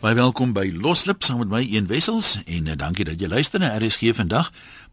[0.00, 3.60] Baie welkom by Loslip saam met my Een Wessels en uh, dankie dat jy luister
[3.60, 4.46] na RSG vandag.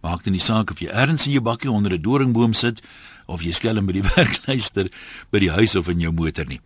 [0.04, 2.82] Maak dit nie saak of jy ergens in jou bakkie onder 'n doringboom sit
[3.26, 4.92] of jy skelm by die werk luister
[5.32, 6.60] by die huis of in jou motor nie.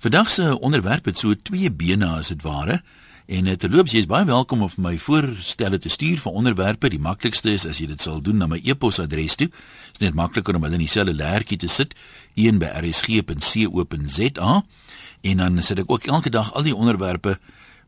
[0.00, 2.80] Vandag se onderwerp het so twee bene as dit ware.
[3.26, 6.88] En uh, terloops, jy is baie welkom om my voorstelle te stuur vir onderwerpe.
[6.88, 9.48] Die maklikste is as jy dit sal doen na my e-posadres toe.
[9.92, 11.92] Dit is net makliker om hulle in dieselfde lêertjie te sit,
[12.40, 14.64] een by rsg.co.za.
[15.20, 17.36] En dan sit ek ook elke dag al die onderwerpe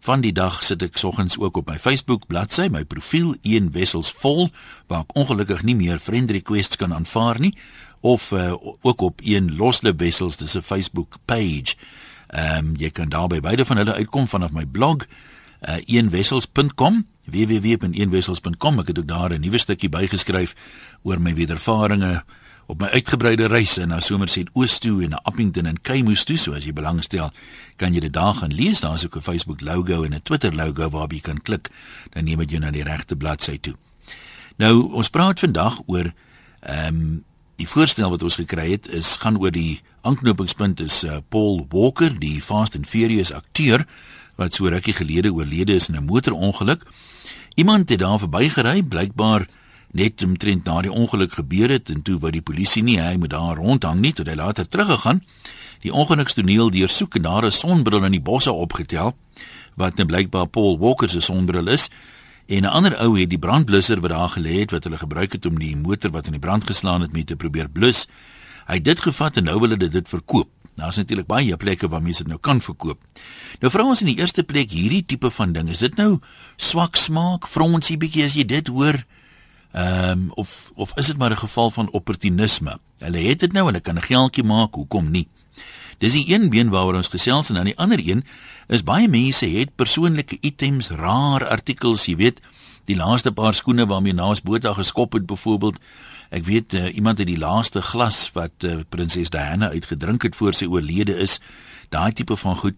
[0.00, 4.12] Van die dag sit ek soggens ook op my Facebook bladsy, my profiel een wessels
[4.12, 4.50] vol
[4.86, 7.54] waar ek ongelukkig nie meer friend requests kan aanvaar nie
[8.00, 8.54] of uh,
[8.86, 11.74] ook op een losle wessels dis 'n Facebook page.
[12.28, 15.06] Ehm um, jy kan daarby beide van hulle uitkom vanaf my blog
[15.68, 20.54] uh, eenwessels.com www.eenwessels.com ek het ook daar 'n nuwe stukkie bygeskryf
[21.02, 22.22] oor my wedervarings
[22.68, 26.52] op my uitgebreide reise na Somerset Oos toe en na Appington en Keimoes toe, so
[26.52, 27.30] as jy belangstel,
[27.80, 28.82] kan jy dit daar gaan lees.
[28.84, 31.70] Daar's ook 'n Facebook logo en 'n Twitter logo waarop jy kan klik,
[32.10, 33.74] dan neem dit jou na die regte bladsy toe.
[34.56, 36.12] Nou, ons praat vandag oor
[36.60, 37.24] ehm um,
[37.56, 42.18] die voorstel wat ons gekry het is gaan oor die aanknopingspunt is uh, Paul Walker,
[42.18, 43.86] die Fast and Furious akteur
[44.36, 46.82] wat so rukkie gelede oorlede is in 'n motorongeluk.
[47.54, 49.48] Iemand het daar verbygery, blykbaar
[49.92, 53.32] net omtrent na die ongeluk gebeur het en toe wat die polisie nie hy moet
[53.32, 55.22] daar rondhang nie tot hy later teruggegaan
[55.84, 59.16] die ongelukstoneel deursoek en daar 'n sonbril in die bosse opgetel
[59.76, 61.88] wat net blykbaar Paul Walker se sonbril is
[62.46, 65.46] en 'n ander ou het die brandblusser wat daar gelê het wat hulle gebruik het
[65.46, 68.06] om die motor wat in die brand geslaan het mee te probeer blus
[68.66, 72.02] hy het dit gevat en nou wil hulle dit verkoop Daar's natuurlik baie plekke waar
[72.02, 73.00] mense dit nou kan verkoop.
[73.58, 76.20] Nou vra ons in die eerste plek hierdie tipe van ding, is dit nou
[76.56, 79.00] swak smaak, fronsie bietjie as jy dit hoor?
[79.72, 82.78] Ehm um, of of is dit maar 'n geval van opportunisme?
[82.98, 85.28] Hulle het dit nou en hulle kan 'n geldjie maak, hoekom nie?
[85.98, 88.24] Dis die een been waaroor ons gesels en dan die ander een
[88.66, 92.40] is baie mense het persoonlike items, rare artikels, jy weet,
[92.84, 95.76] die laaste paar skoene waarmee naas Botha geskop het byvoorbeeld.
[96.30, 100.54] Ek weet uh, iemand het die laaste glas wat uh, prinses Diana uitgedrink het voor
[100.54, 101.40] sy oorlede is.
[101.88, 102.76] Daai tipe van goed.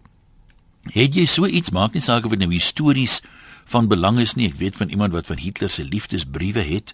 [0.91, 3.21] Het jy so iets maak nie saak of dit nou histories
[3.71, 4.49] van belang is nie.
[4.51, 6.93] Ek weet van iemand wat van Hitler se liefdesbriewe het.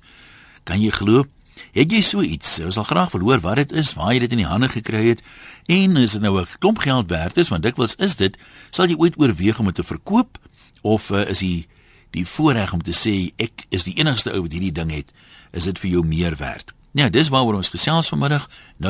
[0.63, 1.25] Kan jy glo?
[1.73, 2.59] Het jy so iets?
[2.61, 5.07] Ons sal graag wil hoor wat dit is, waar jy dit in die hande gekry
[5.09, 5.23] het
[5.67, 8.37] en is dit nou 'n klomp geld werd is want dikwels is dit
[8.69, 10.37] sal jy ooit oorweeg om dit te verkoop
[10.81, 11.67] of uh, is die
[12.11, 15.11] die voorreg om te sê ek is die enigste ou wat hierdie ding het,
[15.51, 16.73] is dit vir jou meer werd?
[16.97, 18.47] Ja, dis waaroor ons gesels vanmiddag
[18.81, 18.89] 0891104553.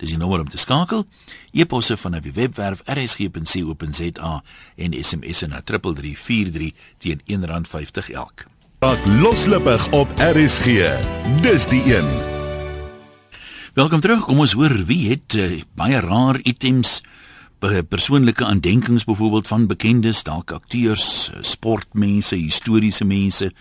[0.00, 1.06] Dis die nommer om te skakel.
[1.54, 4.42] E-posse van 'n webwerf rsg.co.za
[4.76, 8.44] en SMS na 3343 teen R1.50 elk.
[8.78, 10.66] Raak loslippig op RSG.
[11.40, 12.08] Dis die een.
[13.74, 14.24] Welkom terug.
[14.24, 17.02] Kom ons hoor wie het uh, baie raar items
[17.88, 23.52] persoonlike aandenkings byvoorbeeld van bekendes, dalk akteurs, sportmense, historiese mense,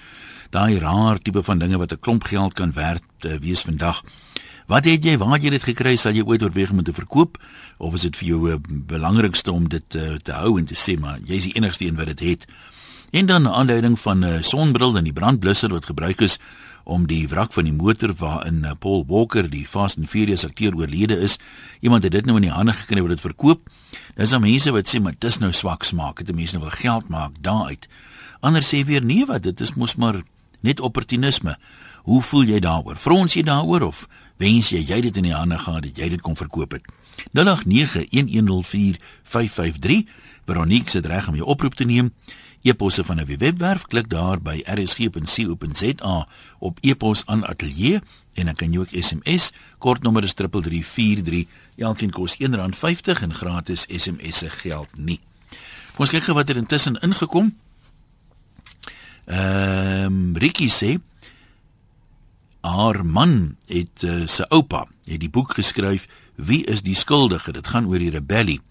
[0.49, 4.03] daai raar tipe van dinge wat 'n klomp geld kan werd uh, wees vandag.
[4.69, 5.95] Wat het jy, waar het jy dit gekry?
[5.95, 7.37] Sal jy ooit oorweeg om dit te verkoop
[7.77, 10.99] of is dit vir jou uh, belangrikste om dit uh, te hou en te sê
[10.99, 12.45] maar jy's die enigste een wat dit het?
[13.11, 16.39] En dan 'n aanduiding van 'n uh, sonbril en die brandblusser wat gebruik is
[16.83, 20.75] om die wrak van die motor waarin uh, Paul Walker, die Fast and Furious akteur
[20.75, 21.39] oorlede is.
[21.79, 23.69] Iemand het dit nou in die hande gekry wat dit verkoop.
[24.15, 26.25] Dis dan mense wat sê maar dis nou swak smaak.
[26.25, 27.87] Dit mense nou wil geld maak daaruit.
[28.39, 30.21] Ander sê weer nee wat dit is mos maar
[30.59, 31.57] net opportunisme.
[32.03, 32.95] Hoe voel jy daaroor?
[32.95, 36.21] Frons jy daaroor of wens jy jy dit in die hande gehad het, jy dit
[36.21, 36.81] kon verkoop het.
[37.35, 37.41] 0891104553.
[40.45, 42.13] Veronique se reg om jou oproep te neem.
[42.61, 46.27] E-posse van 'n webwerf, klik daar by rsg.co.za
[46.59, 48.01] op e-pos aan ateljee
[48.33, 51.45] en dan kan jy ook SMS, kortnommer is 3343.
[51.77, 55.19] Elkeen kos R1.50 en gratis SMS se geld nie.
[55.95, 57.55] Kom ons kyk gou wat het intussen ingekom.
[59.29, 60.97] Ehm um, Ricky sê
[62.65, 66.07] haar man het uh, sy oupa het die boek geskryf
[66.39, 67.51] Wie is die skuldige?
[67.51, 68.61] Dit gaan oor die rebellie.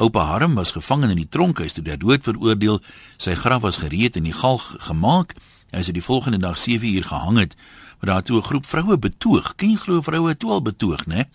[0.00, 2.78] Oupa Harm was gevang in die tronkhuis toe hy dood veroordeel.
[3.20, 5.34] Sy graf was gereed en die galg gemaak.
[5.70, 7.56] Hy is die volgende dag 7 uur gehang het,
[8.00, 9.52] maar daar toe 'n groep vroue betoog.
[9.56, 11.28] Ken jy glo vroue toe al betoog, né?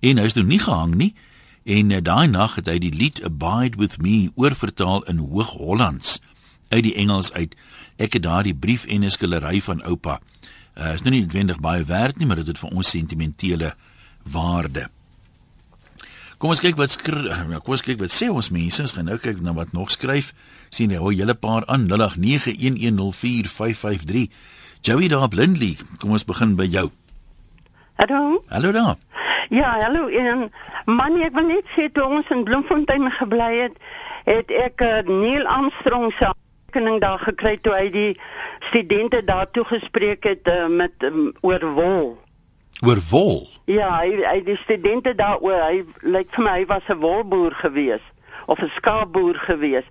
[0.00, 1.14] En hy is toe nie gehang nie.
[1.64, 6.20] En uh, daai nag het hy die lied Abide with Me oorvertaal in Hoog-Hollands
[6.68, 7.54] uit die Engels uit.
[8.02, 10.18] Ek het daardie brief en 'n skillery van oupa
[10.78, 13.74] uh, is nou nie noodwendig baie werd nie, maar dit het vir ons sentimentele
[14.32, 14.88] waarde.
[16.42, 19.06] Kom ons kyk wat skryf, ja, kom ons kyk wat sê ons mense, ons gaan
[19.06, 20.32] nou kyk na wat nog skryf.
[20.72, 21.94] sien jy hoe julle paar aan 0891104553.
[24.80, 25.76] Joey daar blindly.
[26.00, 26.90] Kom ons begin by jou.
[28.00, 28.44] Hallo.
[28.48, 28.96] Hallo daar.
[29.50, 30.08] Ja, hallo.
[30.08, 30.50] En
[30.86, 33.76] man, ek wil net sê toe ons in Bloemfontein gebly het,
[34.24, 36.32] het ek uh, Neil Armstrong se
[36.72, 38.20] rekening daar gekry toe hy die
[38.68, 42.18] studente daartoe gespreek het uh, met um, oor wol.
[42.80, 43.48] Oor wol.
[43.68, 48.02] Ja, hy hy die studente daaroor, hy lyk vir my hy was 'n wolboer gewees
[48.46, 49.84] of 'n skaapboer gewees.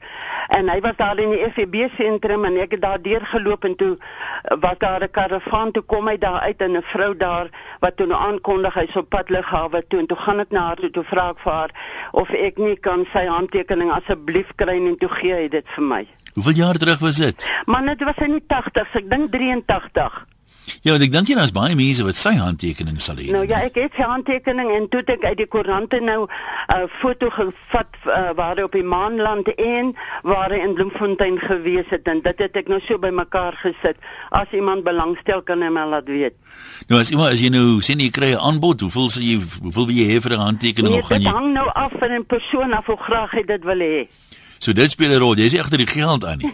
[0.48, 3.76] En hy was daar in die FEB sentrum en ek het daar deur geloop en
[3.76, 7.50] toe uh, was daar 'n karavaan toe kom hy daar uit en 'n vrou daar
[7.80, 10.76] wat toe nou aankondig hy's op pad lughawe toe en toe gaan ek na haar
[10.76, 11.72] toe toe vra ek vir haar
[12.12, 16.08] of ek nie kan sy handtekening asseblief kry en toe gee hy dit vir my.
[16.34, 17.46] Hoeveel jaar terug was dit?
[17.66, 20.26] Man, dit was in die 80s, ek dink 83.
[20.86, 23.28] Ja, ek dink jy daar's baie mense wat sy handtekening sal hê.
[23.34, 26.86] Nou ja, ek het sy handtekening en toe ek uit die koerante nou 'n uh,
[27.02, 29.94] foto gevat uh, waar hy op die Maanland en
[30.24, 33.98] waar hy in Bloemfontein gewees het en dit het ek nou so bymekaar gesit.
[34.30, 36.38] As iemand belangstel kan hy my laat weet.
[36.88, 39.86] Nou as iemand as jy nou sien jy kry 'n aanbod, hoeveel sal jy hoeveel
[39.86, 42.12] wil jy hê vir 'n handtekening Nee, of gaan dit jy hang nou af van
[42.12, 44.08] 'n persoon af hoe graag hy dit wil hê.
[44.62, 45.36] So dit speel 'n rol.
[45.36, 46.54] Jy's nie agter die geld aan nie.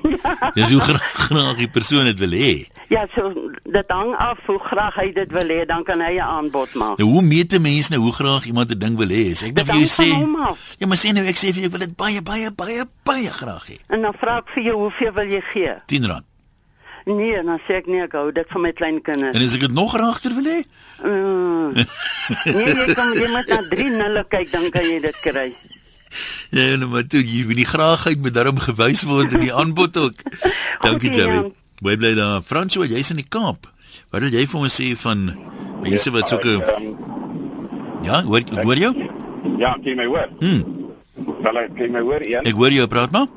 [0.53, 2.67] Dis hoe graag, graag die persoon dit wil hê.
[2.87, 6.23] Ja, so dit hang af hoe graag hy dit wil hê, dan kan hy 'n
[6.23, 6.97] aanbod maak.
[6.97, 9.35] Nou hoe meet 'n mens nou hoe graag iemand 'n ding wil hê?
[9.43, 10.07] Ek net vir jou sê.
[10.79, 13.29] Ja, maar sê nou ek sê vir jou ek wil dit baie baie baie baie
[13.29, 13.77] graag hê.
[13.89, 15.75] En dan vra ek vir jou hoeveel wil jy gee?
[15.87, 16.23] R10.
[17.05, 19.35] Nee, dan sê ek nee, ek hou dit vir my klein kinders.
[19.35, 20.63] En as ek dit nog graagter wil hê?
[21.03, 21.73] Mm.
[22.55, 25.51] nee, jy kom jy moet na 3 nulle kyk dan kan jy dit kry.
[26.51, 30.13] Ja, nou maar toe jy die graagheid moet daarom gewys word in die aanbod ook.
[30.85, 31.33] Dankie Jerry.
[31.35, 31.53] Jan.
[31.81, 32.41] Bly daar.
[32.41, 33.67] Fransjo, jy's in die Kaap.
[34.09, 35.27] Wat wil jy vir ons sê van
[35.83, 36.93] mense wat soeke Ehm,
[38.03, 38.93] Ja, hoor hoor jou?
[39.57, 40.29] ja, kan jy my hoor?
[40.39, 40.61] Hm.
[41.43, 42.45] Wel, ek kan jy my hoor een.
[42.45, 43.27] Ek hoor jou praat maar.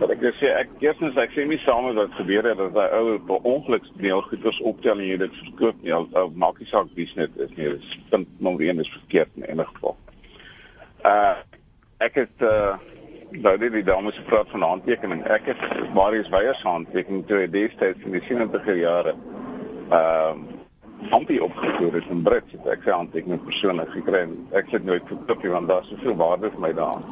[0.00, 2.86] Wat ek sê, ek eerstens ek sê nie saam met wat gebeur het dat hy
[2.98, 5.92] ou op 'n ongeluksdeel goeders optel en jy dit verkoop nie.
[5.94, 7.68] Al, al maak nie saak wie dit is nie.
[7.76, 9.96] Dis punt nommer 1 is verkeerd in enige geval.
[11.04, 11.36] Uh
[12.06, 12.72] ek het uh
[13.32, 15.22] nou dit die dames gepraat van handtekening.
[15.32, 15.60] Ek het
[15.96, 19.14] Marius Weyers handtekening toe hy destyds in die 70er jare
[19.90, 20.58] ehm uh,
[21.10, 22.52] Hampie opgevoer het in Brits.
[22.54, 26.14] Het ek sy handtekening persoonlik gekry en ek sit nooit verkoop nie want daar's soveel
[26.20, 27.02] waarde vir my daarin.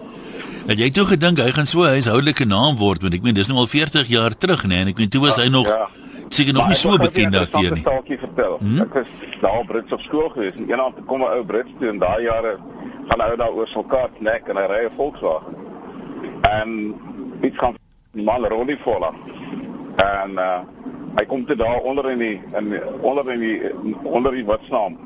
[0.68, 3.48] Het jy toe gedink hy gaan so 'n huishoudelike naam word want ek meen dis
[3.48, 5.88] nou al 40 jaar terug nê en ek meen toe was hy nog Ja.
[6.30, 7.78] Seker nog nie ek so bekend vir 'n daarteer nie.
[7.78, 8.56] interessante staaltjie vertel.
[8.58, 8.80] Hmm?
[8.80, 9.06] Ek was
[9.40, 12.22] daar Brits op skool gewees en eendag toe kom 'n ou Brits toe en daai
[12.22, 12.56] jare
[13.08, 15.54] gaan hy daar oor sy kaart nek en hy ry 'n Volkswagen.
[16.50, 16.94] En
[17.42, 17.74] iets gaan
[18.12, 19.12] die man Ronnie volla.
[19.96, 20.60] En uh
[21.16, 23.60] hy kom toe daar onder in die in onder in die
[24.04, 24.96] onder die wat naam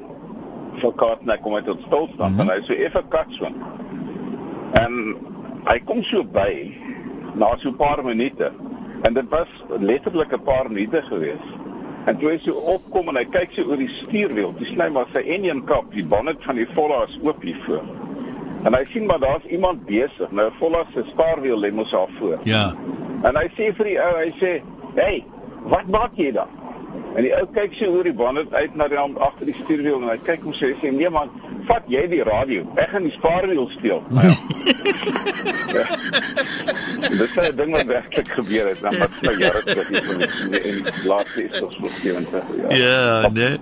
[0.81, 2.41] sy kaart nek kom hy tot stilstand Mhm.
[2.41, 3.55] en hy sê effe katswin.
[4.73, 5.17] En
[5.65, 6.75] hy kom so by
[7.35, 8.53] na so 'n paar minute
[9.04, 11.44] en dit was letterlik 'n paar minute gewees.
[12.04, 15.06] En toe hy so opkom en hy kyk so oor die stuurwiel, dis sny maar
[15.12, 17.84] sy enjin kap, die bonnet van die Volla is oop hier voor.
[18.64, 20.30] En hy sien maar daar's iemand besig.
[20.30, 22.38] Nou Volla se spaarwiel lê mos daar voor.
[22.44, 22.74] Ja.
[23.22, 24.62] En hy sê vir die ou, hy sê,
[24.94, 25.24] "Hey,
[25.62, 26.48] wat maak jy dan?"
[27.14, 30.02] En die ou kyk so oor die bonnet uit na die hand agter die stuurwiel
[30.02, 31.30] en hy kyk hom sê, hy sê, "Nee man,
[31.66, 32.64] vat jy die radio.
[32.76, 34.34] Ek gaan die spaarwiel steel." Nou ja.
[37.19, 40.20] Dis 'n ding wat werklik gebeur het, dan wat nou jare terug is van
[40.52, 42.76] in laaste is tot so 70 jaar.
[42.76, 43.58] Ja, nee.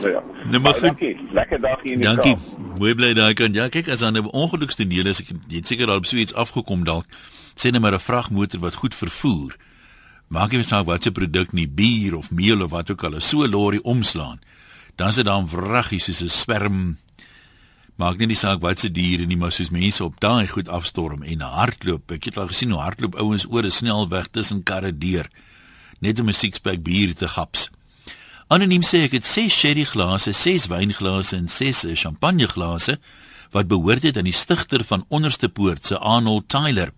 [0.00, 0.22] Nou ja.
[0.44, 0.82] Nou, maar goed.
[0.82, 1.16] Dankie.
[1.32, 2.36] Lekker dag hier in die Dankie.
[2.78, 3.52] Mooi bly daai kan.
[3.52, 6.84] Ja, kyk as dan 'n ongelukstoneel is, ek het seker al op so iets afgekom
[6.84, 7.06] dalk.
[7.54, 9.56] Sê net maar 'n vragmotor wat goed vervoer.
[10.28, 13.28] Maak nie saak wat se produk nie, bier of meel of wat ook al, is
[13.28, 14.40] so 'n lorry omslaan.
[14.96, 16.98] Dan sit daar 'n vraggie soos 'n sperm.
[17.96, 21.22] Maak nie die saak wat se diere nie, maar soos mense op daai goed afstorm
[21.22, 22.12] en hardloop.
[22.12, 25.30] Ek het al gesien hoe hardloop ouens oor 'n snelweg tussen karre deur
[26.00, 27.70] net om 'n sixpack bier te gaps.
[28.48, 32.98] Anoniem sê ek het 6 sherry glase, 6 wynglase en 6 champagneglase
[33.50, 36.92] wat behoort het aan die stigter van Onderste Poort se Arnold Tyler.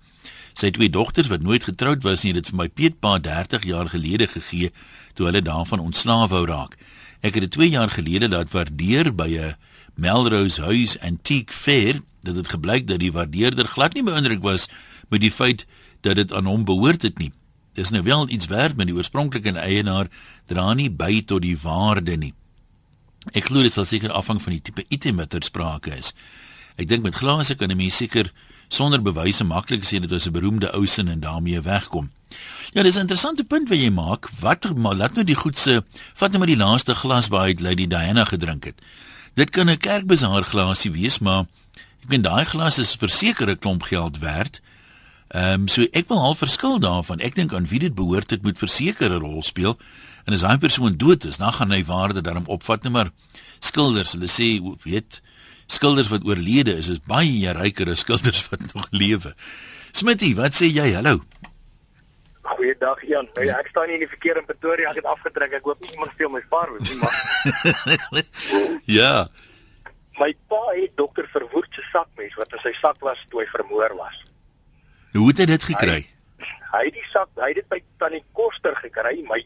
[0.54, 3.88] Sy twee dogters wat nooit getroud was nie, het dit vir my peetpa 30 jaar
[3.88, 4.72] gelede gegee
[5.14, 6.76] toe hulle daarvan ontslae wou raak.
[7.22, 9.54] Ek het dit 2 jaar gelede laat waardeer by 'n
[9.98, 12.00] Melrose Huis Antique Fair.
[12.22, 14.68] Dit het gebleik dat die waardeerder glad nie beïndruk was
[15.10, 15.64] met die feit
[16.06, 17.32] dat dit aan hom behoort het nie.
[17.74, 20.06] Dis nou wel iets werd, maar die oorspronklike eienaar
[20.46, 22.30] dra nie by tot die waarde nie.
[23.34, 26.12] Ek glo dit sal seker afhang van die tipe item wat ter sprake is.
[26.78, 28.30] Ek dink met glase kan 'n mens seker
[28.68, 32.10] sonder bewyse maklik sê dit was 'n beroemde ou sin en daarmee wegkom.
[32.72, 34.30] Ja, dis 'n interessante punt wat jy maak.
[34.40, 35.82] Wat maar laat nou die goed se
[36.14, 38.80] vat nou maar die laaste glas waar hy Lady Diana gedrink het.
[39.38, 41.46] Dit kan 'n kerkbazaar glasie wees, maar
[42.02, 44.60] ek meen daai glas is verseker 'n klomp geld werd.
[45.28, 47.20] Ehm um, so ek wil al verskil daarvan.
[47.20, 49.78] Ek dink aan wie dit behoort, dit moet verseker 'n rol speel.
[50.24, 53.10] En as daai persoon dood is, dan gaan hy waarde daarom opvat, net maar
[53.58, 55.22] skilders, hulle sê, weet,
[55.66, 59.34] skilders wat oorlede is, is baie ryker as skilders wat nog lewe.
[59.92, 60.94] Smitty, wat sê jy?
[60.94, 61.22] Hallo.
[62.58, 63.28] Goeiedag Jan.
[63.34, 64.90] Nou ja, ek staan hier in die verkeer in Pretoria.
[64.90, 65.52] Ek het afgetrek.
[65.60, 67.14] Ek hoop nie iemand steel my spaarwoes nie, maar
[68.98, 69.12] ja.
[70.18, 73.94] my pa het dokter Verwoerd se sakmes wat in sy sak was toe hy vermoor
[74.00, 74.16] was.
[75.14, 76.00] Hoe het hy dit gekry?
[76.72, 79.38] Hy het die sak, hy het dit by tannie Koster gekry, my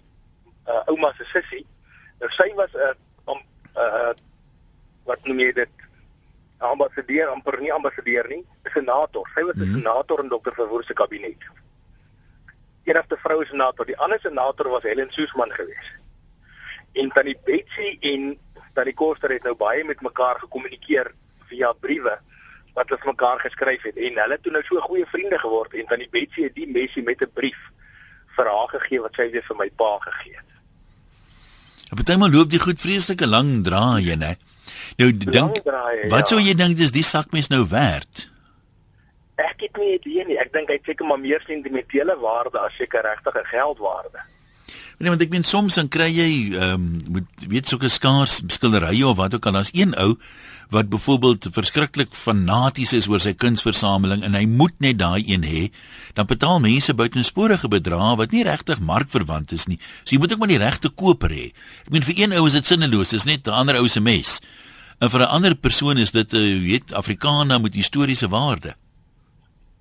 [0.73, 1.63] uh, ouma se sussie.
[2.23, 2.95] Nou sy was 'n uh,
[3.35, 3.41] um,
[3.77, 4.13] uh,
[5.05, 5.71] wat noem jy dit?
[6.63, 8.41] Ambassadeur, amper nie ambassadeur nie,
[8.73, 9.29] senator.
[9.37, 9.77] Sy was 'n Mhm.
[9.83, 11.45] senator in dokter Verwoerd se kabinet.
[12.85, 15.99] Enigste vroue senator, die ander senator was Helen Soesman geweest.
[16.93, 18.37] En tannie Betsy en
[18.75, 21.13] tannie Koster het nou baie met mekaar gekommunikeer
[21.51, 22.19] via briewe
[22.75, 25.87] wat hulle mekaar geskryf het en hulle het toe nou so goeie vriende geword en
[25.87, 27.61] tannie Betsy het die messie met 'n brief
[28.37, 30.49] vir haar gegee wat sy weer vir my pa gegee het.
[31.93, 34.37] Partymal loop die goed vreeslike lang draaie, né?
[34.97, 35.61] Nou dink
[36.09, 36.27] Wat ja.
[36.27, 38.29] sou jy dink dis die sakmes nou werd?
[39.37, 40.39] Ek het nie idee nie.
[40.39, 44.21] Ek dink hy het seker maar meer sentimentele waarde as seker regtige geldwaarde.
[45.03, 49.07] Nee, want ek meen soms dan kry jy ehm um, moet weet sulke skaars skilderye
[49.09, 49.57] of wat ook al.
[49.59, 50.17] Daar's een ou
[50.73, 55.67] wat byvoorbeeld verskriklik fanaties is oor sy kunsversameling en hy moet net daai een hê,
[56.17, 59.77] dan betaal mense buitensporige bedrae wat nie regtig markverwant is nie.
[60.05, 61.51] So jy moet ook maar die regte koper hê.
[61.85, 64.41] Ek meen vir een ou is dit sinneloos, dis net 'n ander ou se mes.
[65.01, 68.77] En vir 'n ander persoon is dit 'n uh, weet Afrikaner met historiese waarde.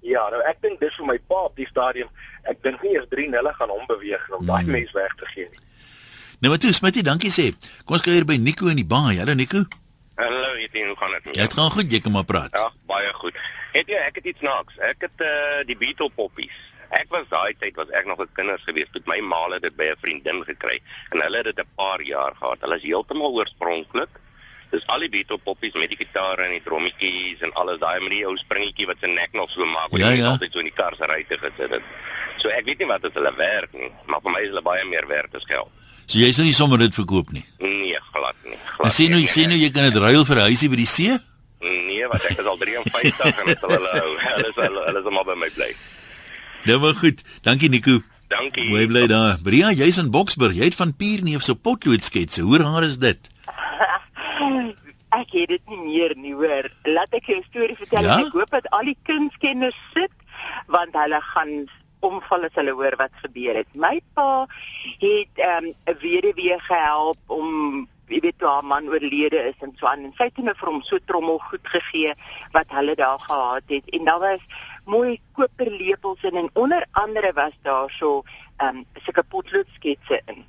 [0.01, 2.07] Ja, nou ek dink dis vir my pa op die stadium.
[2.49, 4.71] Ek dink nie eens 3 nulle gaan hom beweeg om daai Hmm.
[4.71, 5.59] mens weg te gee nie.
[6.41, 7.51] Nou maar toe, Smitty, dankie sê.
[7.85, 9.17] Kom ons kyk hier by Nico in die baai.
[9.19, 9.65] Hallo Nico.
[10.17, 12.49] Hallo, Etienne, hoe gaan dit met Jy het gaan goed, jy kan maar praat.
[12.53, 13.33] Ja, baie goed.
[13.73, 14.77] Het jy ek het iets naaks.
[14.79, 16.57] Ek het uh die Beetle poppies.
[16.91, 19.75] Ek was daai tyd was ek nog 'n kinders gewees toe my ma het dit
[19.75, 20.79] by 'n vriendin gekry
[21.11, 22.57] en hulle het dit 'n paar jaar gehad.
[22.61, 24.09] Hulle is heeltemal oorspronklik.
[24.71, 28.11] Dis al die Beetle poppies met die gitare en die trommetjies en alles daai met
[28.15, 30.29] die ou springetjie wat sy nek nog so maak wat Ja, jy ja.
[30.31, 31.83] altyd so in die kar se ruitte gesit het.
[32.39, 34.85] So ek weet nie wat dit hulle werk nie, maar vir my is hulle baie
[34.87, 35.67] meer werd as geld.
[36.07, 37.43] So jy sal nie sommer dit verkoop nie.
[37.59, 38.55] Nee, glad nie.
[38.77, 40.85] Glad Maar sê nou, sê nou jy kan dit ruil vir 'n huisie by die
[40.87, 41.19] see?
[41.61, 43.91] Nee, wat ek is al 53 en hulle.
[44.25, 45.75] Hulle is hulle, hulle is almal by my bly.
[46.65, 47.21] Dit was goed.
[47.43, 48.01] Dankie Nico.
[48.29, 48.69] Dankie.
[48.69, 49.37] Mooi bly daar.
[49.43, 50.55] Bria, jy's in Boksburg.
[50.55, 52.41] Jy het van Pierneef se potlood sketse.
[52.41, 53.19] Hoe raar is dit?
[55.11, 56.69] Ek het dit nie meer nie hoor.
[56.87, 58.03] Laat ek jou 'n storie vertel.
[58.03, 58.19] Ja?
[58.19, 60.11] Ek hoop dat al die kindskenners sit
[60.67, 61.67] want hulle gaan
[61.99, 63.67] omval as hulle hoor wat gebeur het.
[63.75, 64.47] My pa
[64.99, 69.71] het ehm, 'n um, weduwee gehelp om jy weet toe haar man oorlede is en
[69.79, 72.13] so aan en sy het nou vir hom so trommel goed gegee
[72.55, 74.43] wat hulle daar gehad het en daar was
[74.85, 78.23] mooi koperlepels in en onder andere was daar so
[78.57, 80.45] ehm um, sulke potloodsketse in.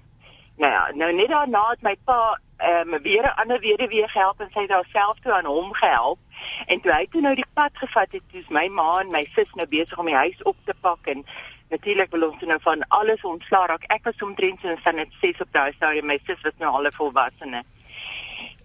[0.57, 4.41] Nou ja, nou net daarna het my pa ehm um, weer 'n ander weduwee gehelp
[4.41, 6.19] en sy het haarself toe aan hom gehelp.
[6.67, 9.51] En toe hy toe nou die pad gevat het, toe's my ma en my sus
[9.55, 11.25] nou besig om die huis op te pak en
[11.69, 13.85] natuurlik wil ons toe nou van alles ontslaa raak.
[13.85, 16.87] Ek was omtrent so van net 6 op daai stadium, my sus was nou al
[16.87, 17.63] 'n volwassene.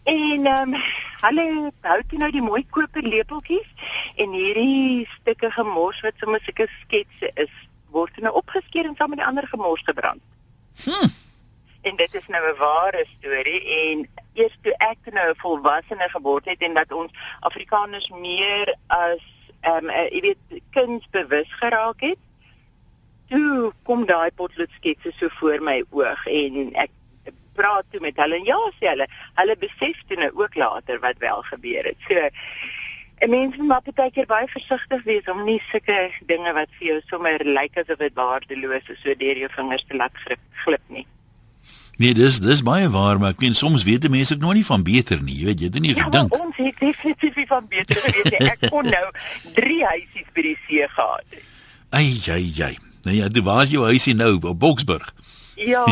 [0.04, 0.82] En ehm um,
[1.22, 3.70] hulle hou toe nou die mooi koper lepeltjies
[4.16, 7.54] en hierdie stukke gemors wat sommer sulke sketse is,
[7.92, 10.22] word toe nou opgeskeer en saam met die ander gemors gebrand.
[10.84, 11.10] Hm.
[11.88, 16.46] En dit is nou 'n ware storie en eers toe ek nou 'n volwassene geword
[16.46, 19.24] het en dat ons Afrikaners meer as
[19.62, 22.20] ehm um, uh, jy weet kunsbewus geraak het,
[23.30, 26.92] toe kom daai potloodsketse so voor my oog en ek
[27.56, 29.08] praat toe met hulle en ja sê hulle
[29.40, 32.00] hulle besef toe nou ook later wat wel gebeur het.
[32.08, 32.30] So
[33.26, 36.88] 'n mens moet maar baie keer baie versigtig wees om nie sulke dinge wat vir
[36.88, 40.84] jou sommer lyk asof dit waardeloos is so deur jou vingers te laat glip, glip
[40.88, 41.08] nie.
[41.98, 44.84] Nee, dis dis baie waar, maar ek meen soms weet mense ook nog nie van
[44.84, 45.36] beter nie.
[45.40, 46.30] Jy weet, jy het nie Ja, gedink.
[46.30, 48.50] maar ons het definitief nie van beter geweet nie.
[48.50, 49.06] Ek kon nou
[49.56, 51.24] 3 huisies by die see gehad.
[51.30, 51.42] het.
[51.90, 52.78] Ai ai ai.
[53.04, 55.14] Nou ja, dit was jou huisie nou op Boksburg.
[55.56, 55.86] Ja,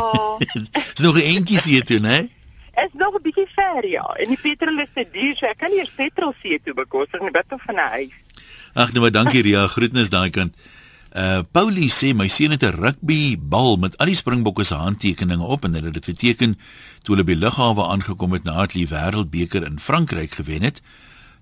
[0.94, 2.30] Dis nog 'n entjie see toe, né?
[2.76, 4.04] is nog 'n bietjie ver ja.
[4.20, 7.22] En die petrol is te duur, so ek kan nie eers petrol see toe bekostig
[7.22, 8.14] nie, wat of van 'n huis.
[8.74, 10.54] Ag nee, maar dankie Ria, groetnis daai kant.
[11.16, 15.64] Uh Paulie sê my seun het 'n rugbybal met al die Springbokke se handtekeninge op
[15.64, 16.60] en hulle het dit geteken
[17.04, 20.82] toe hulle by lughawe aangekom het na die wêreldbeker in Frankryk gewen het.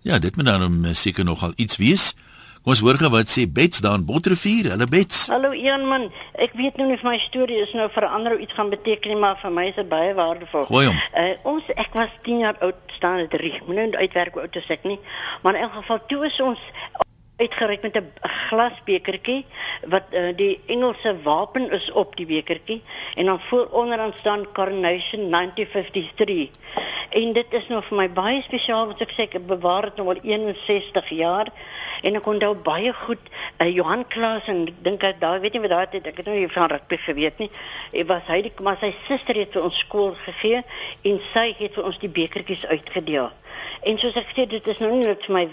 [0.01, 2.13] Ja, dit moet dan uh, seker nogal iets wees.
[2.61, 4.69] Kom ons hoor gou wat sê Bets daar in Botrivier.
[4.69, 5.27] Hulle Bets.
[5.27, 8.53] Hallo Ian man, ek weet nou nie of my storie is nou vir ander iets
[8.53, 10.65] gaan beteken nie, maar vir my is dit baie waardevol.
[10.69, 10.99] Gooi hom.
[11.17, 13.57] Uh, ons ek was 10 jaar oud, staan dit reg.
[13.65, 14.99] Moenie nou uitwerk hoe oud is ek nie.
[15.41, 16.61] Maar in elk geval toe is ons
[17.35, 19.45] uitgereik met 'n glasbekertjie
[19.89, 22.81] wat uh, die Engelse wapen is op die bekertjie
[23.15, 26.49] en dan voor onderaan staan Coronation 1953.
[27.09, 30.07] En dit is nou vir my baie spesiaal want ek sê ek bewaar dit nou
[30.13, 31.49] al 61 jaar
[32.01, 33.23] en ek onthou baie goed
[33.57, 36.25] uh, Johan Klaas en ek dink ek daai weet nie wat daai het ek het
[36.25, 37.49] nou nie van rugby geweet nie.
[37.91, 40.61] Hy was hy die maar sy suster het vir ons skool gegee
[41.01, 43.31] en sy het vir ons die bekertjies uitgedeel.
[43.89, 45.43] En soos ek sê dit is nou nie net vir my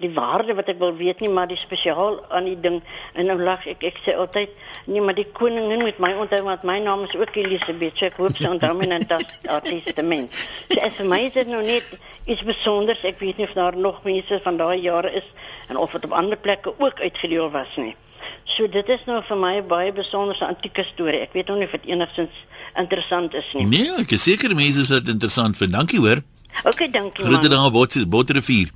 [0.00, 2.80] die waarde wat ek wil weet nie, maar die spesiaal aan die ding.
[3.14, 4.52] En nou lag ek, ek sê altyd,
[4.86, 7.98] nee, maar die koningin moet my onthou want my naam is ook Elisabeth.
[7.98, 9.26] So ek hoop sy onthou my net as
[9.68, 10.36] testament.
[10.70, 13.04] So as vir my is dit nou net iets besonders.
[13.04, 15.26] Ek weet nie of daar nog mense van daai jare is
[15.68, 17.96] en of dit op ander plekke ook uitgedeel was nie.
[18.44, 21.20] So dit is nou vir my 'n baie besondere antieke storie.
[21.20, 22.44] Ek weet nog nie of dit enigstens
[22.76, 23.66] interessant is nie.
[23.66, 25.72] Nee, ek is seker mense sal dit interessant vind.
[25.72, 26.22] Dankie hoor.
[26.64, 27.50] OK, dankie Groete man.
[27.50, 28.70] daar Bot Botrivier.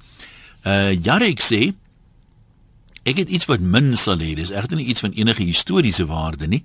[0.64, 1.74] Uh Jarek sê
[3.04, 4.34] ek het iets wat min sal hê.
[4.34, 6.62] Dis egter nie iets van enige historiese waarde nie.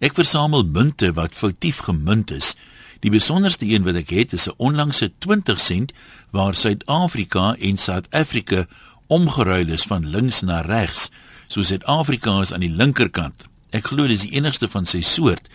[0.00, 2.54] Ek versamel munte wat foutief gemunt is.
[3.00, 5.92] Die besonderste een wat ek het is 'n onlangse 20 sent
[6.30, 8.66] waar Suid-Afrika en Suid-Afrika
[9.06, 11.10] omgeruil is van links na regs.
[11.48, 13.48] So Suid-Afrika is aan die linkerkant.
[13.70, 15.48] Ek glo dis die enigste van sy soort.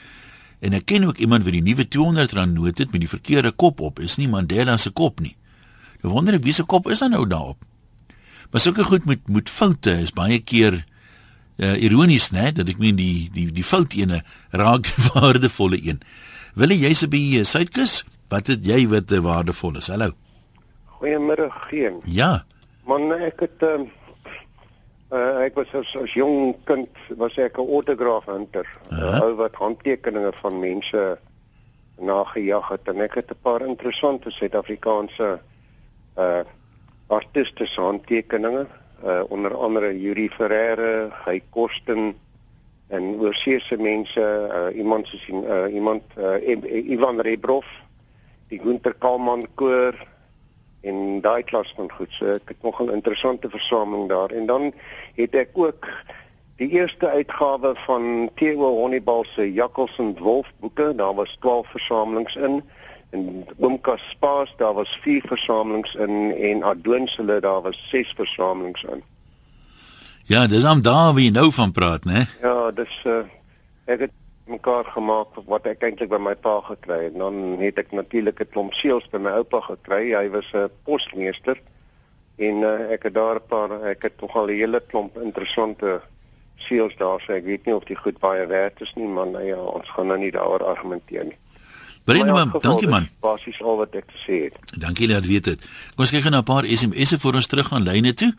[0.60, 3.52] En ek ken ook iemand wat die nuwe 200 rand noot het met die verkeerde
[3.52, 4.00] kop op.
[4.00, 5.36] Is nie Mandela se kop nie.
[6.00, 7.64] Ek wonder wie se kop is dan nou daarop.
[8.52, 10.86] Maar sulke goed met met foute is baie keer
[11.58, 14.22] uh, ironies, né, dat ek meen die die die fout ene
[14.52, 16.00] raak die waardevolle een.
[16.56, 18.04] Wil jy se by Suidkus?
[18.32, 19.90] Wat het jy wat uh, waardevol is?
[19.92, 20.14] Hallo.
[20.98, 22.00] Goeiemiddag, geen.
[22.08, 22.46] Ja.
[22.88, 24.05] Man, ek het ehm uh,
[25.12, 28.66] uh, ek was as, as jong kind was ek 'n autograph hunter.
[28.92, 29.12] Uh Aha.
[29.12, 29.24] -huh.
[29.24, 31.18] Ou wat handtekeninge van mense
[31.98, 35.40] nagejag het en ek het 'n paar interessante Suid-Afrikaanse
[36.18, 36.44] uh
[37.08, 38.68] artiste se handtekeninge,
[39.04, 42.16] uh onder andere Yuri Ferreira, Guy Kosten
[42.88, 47.66] en oorseese mense, uh iemand soos uh iemand uh Ivan Rebrov,
[48.48, 49.94] die Gunter Kalman koor
[50.86, 52.12] en daai klas van goed.
[52.14, 54.30] So ek het nog 'n interessante versameling daar.
[54.30, 54.74] En dan
[55.16, 55.88] het ek ook
[56.56, 60.94] die eerste uitgawe van Theo Honeybal se Jakkals en Wolf boeke.
[60.96, 62.64] Daar was 12 versamelings in.
[63.10, 69.04] En Oom Kaspaas, daar was 4 versamelings in en Adoonsele, daar was 6 versamelings in.
[70.24, 72.26] Ja, dis aan daar wie nou van praat, né?
[72.42, 73.20] Ja, dis uh,
[73.86, 74.12] ek het
[74.46, 77.16] mekaar gemaak wat ek eintlik by my pa gekry het.
[77.18, 80.14] Dan het ek natuurlik 'n klomp seels by my oupa gekry.
[80.14, 81.58] Hy was 'n posmeester
[82.38, 86.02] en uh, ek het daar 'n paar ek het nogal 'n hele klomp interessante
[86.56, 87.22] seels daar.
[87.22, 89.90] So ek weet nie of die goed baie werd is nie, maar nou ja, ons
[89.90, 91.38] gaan nou nie daaroor argumenteer nie.
[92.06, 93.08] Bring Maar in man, dankie man.
[93.20, 94.80] Basies al wat ek te sê het.
[94.80, 95.62] Dankie dat weet dit.
[95.96, 98.34] Kom ons kyk gou na 'n paar SMS'e voor ons terug aan lyne toe.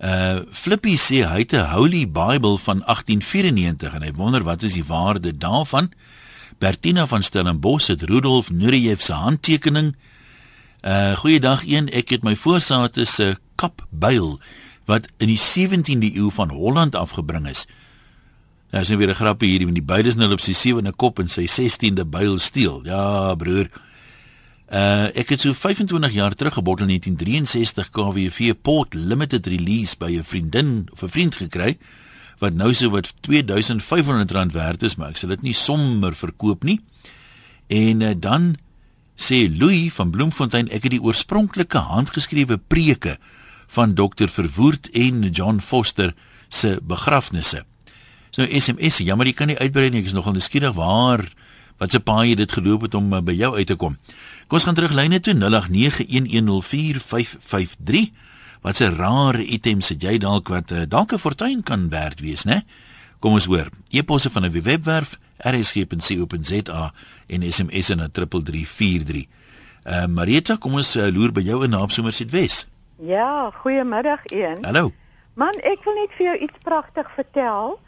[0.00, 4.74] Uh Flippy sê hy het 'n Holy Bible van 1894 en hy wonder wat is
[4.74, 5.92] die waarde daarvan.
[6.58, 9.96] Bertina van Stellenbosch het Rudolf Nureyev se handtekening.
[10.82, 14.40] Uh goeiedag een, ek het my voorsaate se kapbuil
[14.84, 17.66] wat in die 17de eeu van Holland afgebring is.
[18.70, 20.92] Nou is nou weer 'n grappie hierdie met die beide is nou op sy sewende
[20.92, 22.80] kop en sy 16de buil steel.
[22.84, 23.70] Ja, broer.
[24.72, 30.16] Uh ek het so 25 jaar terug gebottel in 1963 KWV Port Limited release by
[30.16, 31.76] 'n vriendin of 'n vriend gekry
[32.38, 36.64] wat nou so wat 2500 rand werd is, maar ek sal dit nie sommer verkoop
[36.64, 36.80] nie.
[37.72, 38.56] En uh, dan
[39.16, 43.18] sê Louis van Bloemfontein ek het die oorspronklike handgeskrewe preke
[43.74, 46.14] van Dr Verwoerd en John Foster
[46.48, 47.64] se begrafnisse.
[48.30, 51.22] So nou SMS, jammer jy kan nie uitbrei nie, ek is nogal nuuskierig waar
[51.78, 53.96] wat se paai dit geloop het om uh, by jou uit te kom.
[54.46, 55.40] Kom ons gaan terug lyne toe 0891104553.
[58.60, 62.44] Wat 'n rare items het jy dalk wat uh, dalk 'n fortuin kan werd wees,
[62.44, 62.60] né?
[63.18, 63.68] Kom ons hoor.
[63.90, 66.92] E-posse van 'n webwerf rsg.co.za
[67.26, 69.26] en SMS na 3343.
[69.84, 72.66] Uh Marita, kom ons uh, loer by jou in Naapsomer Suidwes.
[72.96, 74.64] Ja, goeiemiddag een.
[74.64, 74.92] Hallo.
[75.34, 77.80] Man, ek wil net vir jou iets pragtig vertel.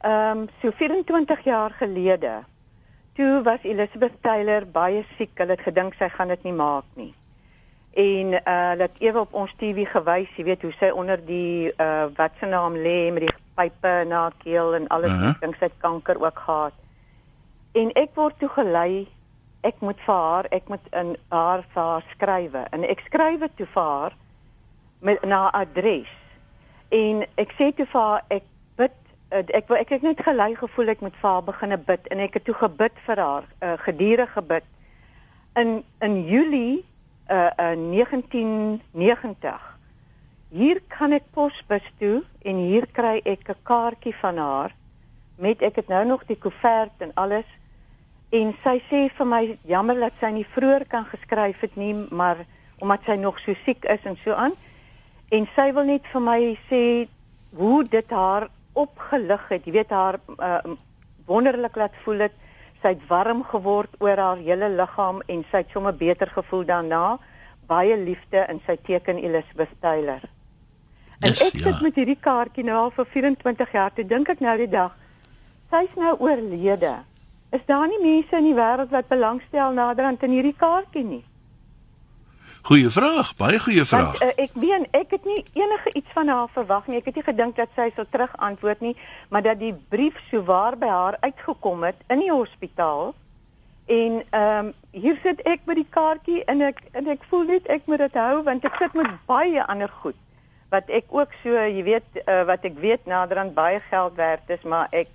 [0.00, 2.44] Ehm um, so 24 jaar gelede.
[3.12, 5.32] Toe was Elizabeth Taylor baie siek.
[5.38, 7.12] Hulle het gedink sy gaan dit nie maak nie.
[7.98, 11.72] En uh hulle het ewe op ons TV gewys, jy weet hoe sy onder die
[11.74, 15.10] uh wat se naam lê met die pype na haar keel en alles.
[15.10, 15.30] Uh Uh -huh.
[15.32, 15.40] -huh.
[15.40, 16.76] Dink sy het kanker ook gehad.
[17.72, 19.08] En ek word toe gelei
[19.60, 22.64] ek moet vir haar, ek moet in haar vir haar skrywe.
[22.70, 24.16] En ek skryf dit toe vir haar
[25.00, 26.12] met na adres.
[26.88, 28.46] En ek sê toe vir haar ek
[29.30, 32.34] ek wil ek het net gelei gevoel ek moet vir haar begine bid en ek
[32.34, 34.64] het toe gebid vir haar, uh, gedurende gebid.
[35.54, 36.84] In in Julie
[37.30, 39.70] uh, uh 1990
[40.50, 44.74] hier kan ek posbus toe en hier kry ek 'n kaartjie van haar
[45.38, 47.46] met ek het nou nog die koevert en alles
[48.30, 52.46] en sy sê vir my jammer dat sy nie vroeër kan geskryf het nie maar
[52.80, 54.52] omdat sy nog so siek is en so aan
[55.30, 57.06] en sy wil net vir my sê
[57.54, 58.50] hoe dit haar
[58.84, 60.58] opgelig het jy weet haar uh,
[61.28, 62.36] wonderlik laat voel het
[62.82, 67.04] sy het warm geword oor haar hele liggaam en sy het sommer beter gevoel daarna
[67.70, 70.24] baie liefde en sy teken Elizabeth Taylor
[71.20, 71.80] En Yes, ek sit ja.
[71.84, 73.92] met hierdie kaartjie nou al vir 24 jaar.
[73.92, 74.94] Toe dink ek nou die dag,
[75.72, 76.94] sy's nou oorlede.
[77.52, 81.24] Is daar nie mense in die wêreld wat belangstel naderhand in hierdie kaartjie nie?
[82.62, 84.18] Goeie vraag, baie goeie vraag.
[84.18, 86.98] Want uh, ek meen, ek het nie enige iets van haar verwag nie.
[87.00, 88.96] Ek het nie gedink dat sy sou terug antwoord nie,
[89.28, 93.14] maar dat die brief so waar by haar uitgekom het in die hospitaal.
[93.90, 97.66] En ehm um, hier sit ek met die kaartjie en ek en ek voel net
[97.70, 100.18] ek moet dit hou want ek sit met baie ander goed
[100.70, 104.62] wat ek ook so, jy weet, uh, wat ek weet naderhand baie geld werd is,
[104.62, 105.10] maar ek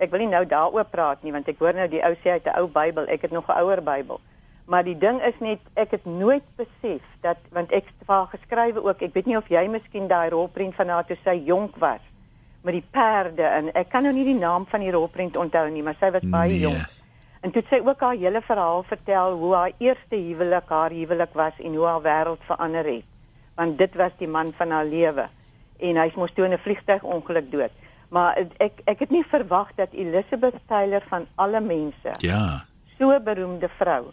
[0.00, 2.46] ek wil nie nou daaroor praat nie want ek hoor nou die ou sê uit
[2.48, 4.20] 'n ou Bybel, ek het nog 'n ouer Bybel.
[4.66, 8.26] Maar die ding is net ek het nooit besef dat want ek het vir haar
[8.32, 11.76] geskrywe ook, ek weet nie of jy miskien daai rolprent van haar toe sy jonk
[11.82, 12.00] was
[12.64, 15.82] met die perde en ek kan nou nie die naam van die rolprent onthou nie,
[15.82, 16.60] maar sy was baie Nee.
[16.60, 16.86] jonk.
[17.42, 21.34] En toe het sy ook haar hele verhaal vertel hoe haar eerste huwelik haar huwelik
[21.34, 23.04] was en hoe haar wêreld verander het.
[23.54, 25.28] Want dit was die man van haar lewe
[25.78, 27.70] en hy's mos toe in 'n vliegtuigongeluk dood.
[28.08, 32.64] Maar ek ek het nie verwag dat Elizabeth Taylor van alle mense, Ja.
[32.98, 34.04] so beroemde vrou,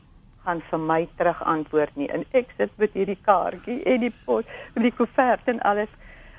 [0.45, 2.09] gaan vir my terug antwoord nie.
[2.09, 4.43] En ek sit met hierdie kaartjie en die pos,
[4.75, 5.91] die koevert en alles.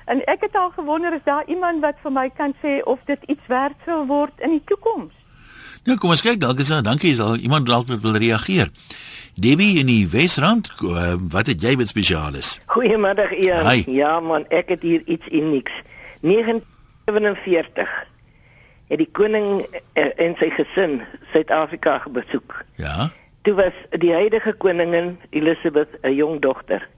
[0.05, 3.19] En ek het al gewonder is daar iemand wat vir my kan sê of dit
[3.31, 5.13] iets werd sal word in die toekoms.
[5.83, 8.71] Nou kom ons kyk dalk is daar dankie is al iemand dalk wat wil reageer.
[9.35, 12.59] Debbie in die Wesrand, uh, wat het jy met spesialis?
[12.71, 13.65] Goeiemiddag Ian.
[13.67, 13.83] Hi.
[13.91, 15.71] Ja man, ek het hier iets unieks.
[16.21, 17.89] 1947
[18.87, 19.65] het die koning
[19.97, 21.01] eh, en sy gesin
[21.33, 22.61] Suid-Afrika besoek.
[22.77, 23.09] Ja.
[23.43, 26.89] Toe was die huidige koningin Elizabeth 'n jong dogter.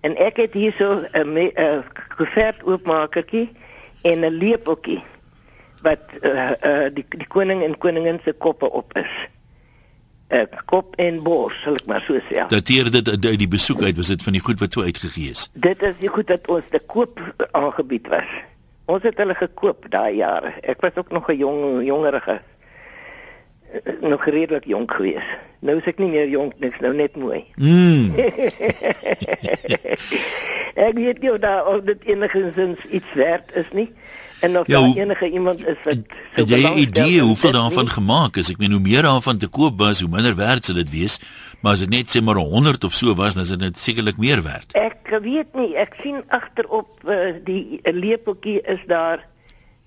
[0.00, 1.84] En ek het hierso 'n me- 'n
[2.16, 3.52] koevert oopmakertjie
[4.02, 5.02] en 'n lepeltjie
[5.82, 9.12] wat uh, uh, die die koning en koningin se koppe op is.
[10.28, 12.46] 'n Kop en bors, sal ek maar so sê.
[12.48, 15.50] Dateer dit uit die besoek uit, was dit van die goed wat toe uitgegee is.
[15.54, 18.30] Dit is die goed dat ons te koop aangebied was.
[18.84, 20.52] Ons het hulle gekoop daai jare.
[20.62, 22.55] Ek was ook nog 'n jong jongerige eh,
[24.00, 25.38] nog redelik jonk geweest.
[25.60, 27.44] Nou is ek nie meer jonk, niks nou net mooi.
[27.56, 28.12] Mm.
[30.88, 33.88] ek weet nie of daar of dit enigins iets werd is nie.
[34.44, 35.96] En of Ja, daar enige iemand is wat
[36.32, 37.92] Het jy 'n idee hoeveel daarvan nie?
[37.92, 38.50] gemaak is?
[38.50, 41.20] Ek meen hoe meer daarvan te koop was, hoe minder werd sal dit wees.
[41.60, 44.16] Maar as dit net sê maar 100 of so was, dan is dit net sekerlik
[44.16, 44.72] meer werd.
[44.72, 49.26] Ek weet nie, ek sien agterop uh, die uh, lepeltjie is daar.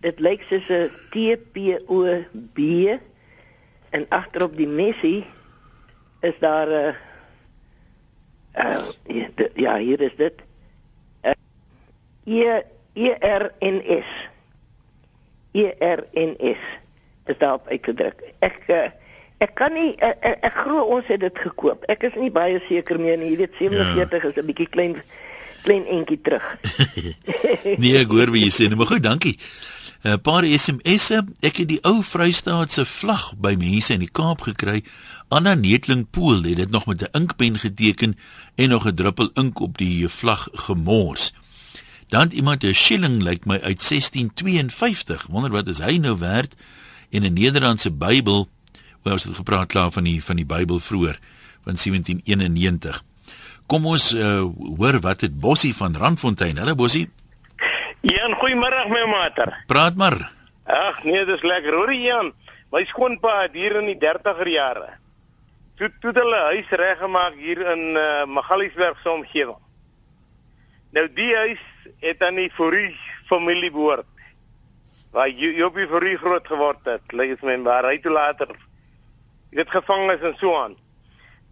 [0.01, 2.05] Dit lyk soos 'n T P O
[2.53, 2.59] B
[3.89, 5.25] en agterop die messie
[6.21, 6.95] is daar 'n
[8.57, 8.87] uh,
[9.37, 10.33] uh, ja, hier is dit.
[11.23, 11.31] Uh,
[12.25, 12.61] E
[12.93, 14.09] E R N S.
[15.51, 16.61] E R N S
[17.25, 18.21] is daarop uitgedruk.
[18.39, 18.89] Ek uh,
[19.37, 21.83] ek kan nie ek, ek, ek glo ons het dit gekoop.
[21.87, 23.31] Ek is nie baie seker meer nie.
[23.31, 24.29] Jy weet 47 ja.
[24.29, 25.01] is 'n bietjie klein
[25.63, 26.45] klein entjie terug.
[27.79, 29.35] Nee, ek hoor wat jy sê, maar goed, dankie.
[30.03, 31.25] 'n Paar SMS'e.
[31.43, 34.83] Ek het die ou Vrystaatse vlag by mense in die Kaap gekry.
[35.27, 38.17] Anna Netling Pool het dit nog met 'n inkpen geteken
[38.55, 41.33] en nog 'n druppel ink op die vlag gemors.
[42.07, 45.27] Dan het iemand 'n shilling lyk my uit 1652.
[45.29, 46.55] Wonder wat is hy nou werd?
[47.09, 48.49] En 'n Nederlandse Bybel.
[49.03, 51.19] Wel ons het gepraat klaar van die van die Bybel vroeër
[51.63, 53.03] van 1791.
[53.65, 54.43] Kom ons uh,
[54.77, 56.57] hoor wat het Bossie van Randfontein.
[56.57, 57.09] Hallo Bossie.
[58.01, 59.51] Jan, goeiemôre my mater.
[59.67, 60.15] Praat maar.
[60.69, 61.75] Ag nee, dis lekker.
[61.75, 62.31] Hoor jy Jan,
[62.71, 64.87] my skoonpa het hier in die 30er jare.
[65.79, 69.59] Toe toe hulle huis reggemaak hier in uh, Magaliesberg se omgewing.
[70.95, 71.61] Nou die huis
[72.03, 72.95] het aan die Fourie
[73.29, 74.07] familie behoort.
[75.11, 77.03] Waar Jo- Jopie Fourie groot geword het.
[77.15, 78.51] Lyk dit my waar hy toe later
[79.51, 80.75] dit gevang is en so aan.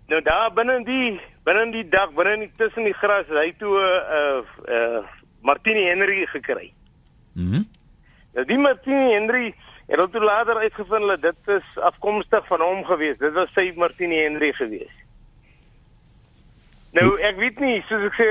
[0.08, 3.88] Nou daar binne die binne die dak, binne die tussen die gras, hy toe 'n
[4.20, 5.04] uh, uh,
[5.48, 6.74] Martini Henry gekry.
[7.34, 7.64] Mhm.
[8.36, 9.48] Nou die Martini Henry
[9.88, 13.18] het hulle toe later uitgevind dat dit is afkomstig van hom gewees.
[13.22, 14.94] Dit was sy Martini Henry gewees.
[16.98, 18.28] Nou ek weet nie, soos ek sê,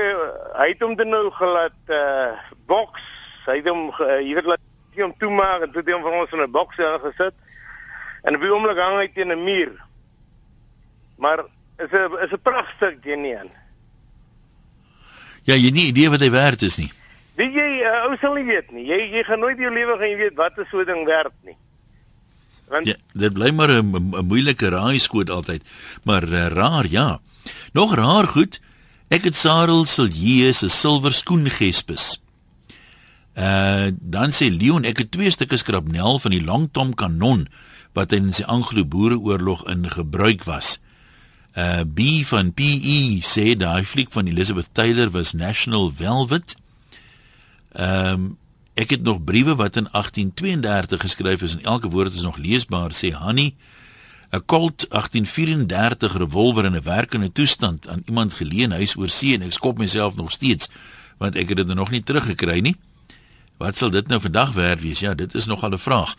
[0.59, 2.31] hy het hom dan nou gelaat uh
[2.69, 3.03] boks.
[3.47, 4.63] Hy het hom uh, jy weet laat
[4.97, 7.35] hom toemaak en toe het hy hom vir ons in 'n boks daar gesit.
[8.27, 9.73] En op die oomblik hang hy teen 'n muur.
[11.17, 11.45] Maar
[11.79, 13.49] is 'n is 'n pragtstuk geneen.
[15.47, 16.91] Ja, jy nie idee wat hy werd is nie.
[17.37, 18.87] Weet jy, uh, ou sal nie weet nie.
[18.89, 21.57] Jy jy gaan nooit jou lewe gaan weet wat 'n so ding werd nie.
[22.67, 25.61] Want ja, dit bly maar 'n 'n moeilike raaiskoot altyd.
[26.03, 27.19] Maar uh, raar, ja.
[27.73, 28.59] Nog raar goed.
[29.09, 32.17] Ek het Sarel Silje se silwer skoengespes.
[33.37, 37.47] Uh dan sê Leon ek het twee stukke skrapnel van die Longtom kanon
[37.93, 40.79] wat in die Anglo-Boereoorlog in gebruik was.
[41.53, 46.55] Uh B van PE sê daai fliek van Elizabeth Taylor was National Velvet.
[47.77, 48.37] Ehm um,
[48.73, 52.91] ek het nog briewe wat in 1832 geskryf is en elke woord is nog leesbaar
[52.93, 53.55] sê Hanny.
[54.29, 59.41] 'n Colt 1834 revolver in 'n werkende toestand aan iemand geleen huis oor see en
[59.41, 60.69] ek skop myself nog steeds
[61.17, 62.75] want ek het dit nog nie teruggekry nie.
[63.57, 64.99] Wat sal dit nou vandag werd wees?
[64.99, 66.15] Ja, dit is nogal 'n vraag.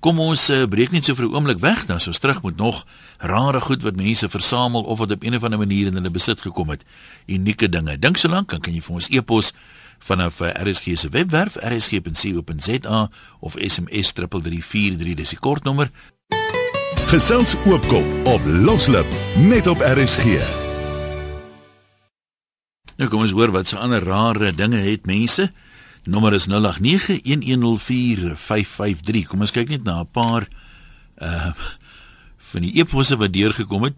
[0.00, 2.86] Kom ons uh, breek net so vir 'n oomblik weg dan so terug moet nog
[3.18, 6.40] rare goed wat mense versamel of wat op een of ander manier in hulle besit
[6.40, 6.82] gekom het.
[7.26, 7.98] Unieke dinge.
[7.98, 9.52] Dink so lank dan kan jy vir ons e-pos
[10.04, 15.90] vanaf uh, RSG se webwerf rsg.co.za of SMS 3343 dis die kortnommer.
[17.08, 20.24] Gesels oopkop op Loslip net op RSG.
[22.96, 25.52] Nou kom ons hoor wat se ander rare dinge het mense.
[26.04, 26.52] Nommer is 0891104553.
[29.30, 30.48] Kom ons kyk net na 'n paar
[31.18, 31.52] uh
[32.54, 33.94] van die eposse wat deurgekom het.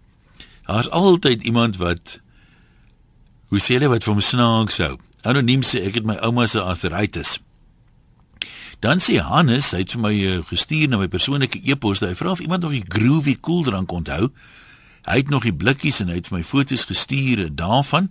[0.67, 2.21] Daar's altyd iemand wat
[3.49, 4.97] hoe sê hulle wat vir hom snaaks hou.
[5.27, 7.37] Anoniem sê ek het my ouma se arthritis.
[8.85, 12.35] Dan sê Hannes, hy het vir my uh, gestuur na my persoonlike e-pos, hy vra
[12.37, 14.31] of iemand nog die groovy koeldrank onthou.
[15.07, 18.11] Hy het nog die blikkies en hy het vir my foto's gestuur daarvan.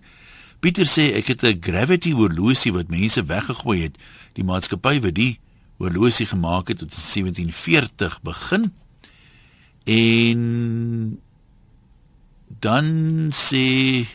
[0.64, 3.98] Pieter sê ek het 'n gravity horlosie wat mense weggegooi het.
[4.34, 5.40] Die maatskappy wat die
[5.78, 7.04] horlosie gemaak het, het in
[7.52, 8.72] 1740 begin.
[9.86, 10.42] En
[12.60, 14.08] dan sê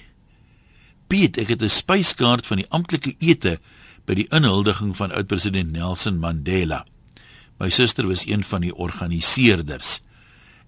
[1.10, 3.58] Piet, ek het 'n spyskaart van die amptelike ete
[4.06, 6.84] by die inhuldiging van oud-president Nelson Mandela.
[7.58, 10.00] My suster was een van die organiseerders.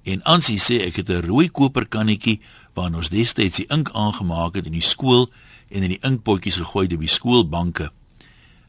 [0.02, 2.40] En Ansie sê ek het 'n rooi koperkannetjie
[2.74, 5.30] waarin ons destyds die ink aangemaak het in die skool
[5.70, 7.92] en in die inkpotjies gegooi op die skoolbanke.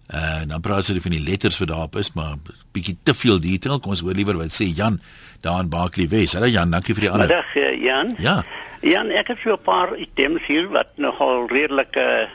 [0.07, 2.35] En dan praat hulle van die letters wat daarop is, maar
[2.75, 3.79] bietjie te veel detail.
[3.79, 4.99] Kom ons hoor liewer wat sê Jan
[5.41, 6.33] daar in Barkley Wes.
[6.35, 7.27] Hallo Jan, dankie vir die ander.
[7.27, 8.15] Middag eh, Jan.
[8.19, 8.35] Ja.
[8.83, 12.27] Jan, ek het so 'n paar items hier wat nogal redelik uh,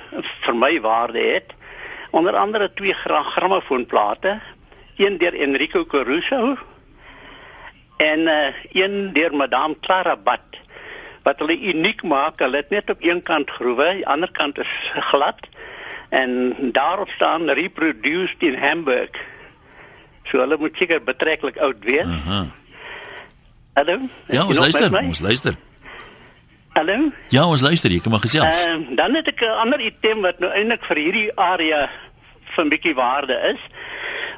[0.44, 1.52] vir my waarde het.
[2.10, 4.40] Onder andere twee grammofoonplate,
[4.96, 6.56] een deur Enrico Caruso
[7.96, 10.40] en uh, een deur Madame Clara Bat
[11.22, 12.40] wat hulle uniek maak.
[12.40, 14.72] Hulle het net op een kant groewe, die ander kant is
[15.12, 15.48] glad
[16.08, 19.10] en daarop staan reproduced in Hamburg.
[20.22, 22.04] So hulle moet seker betreklik oud wees.
[22.04, 22.46] Aha.
[23.72, 23.98] Hallo?
[24.26, 25.56] Ja, ons luister, ons luister.
[26.68, 27.12] Hallo?
[27.28, 28.64] Ja, ons luister, jy kan maar gesels.
[28.64, 31.90] Ehm uh, dan het ek 'n ander item wat nou eintlik vir hierdie area
[32.56, 33.60] van bietjie waarde is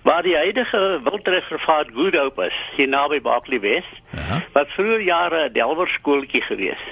[0.02, 3.84] waar die huidige wildreservaat Good Hope is, hier naby Barkley Wes.
[4.52, 6.82] Wat vroeër jare 'n Delwer skooltjie gewees.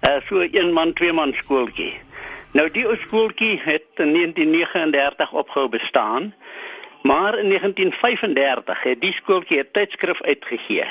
[0.00, 2.00] Uh so 'n een man, twee man skooltjie.
[2.56, 6.34] Nou die ou skooltjie het in 1939 opgehou bestaan.
[7.02, 10.84] Maar in 1935 het die skooltjie 'n tydskrif uitgegee.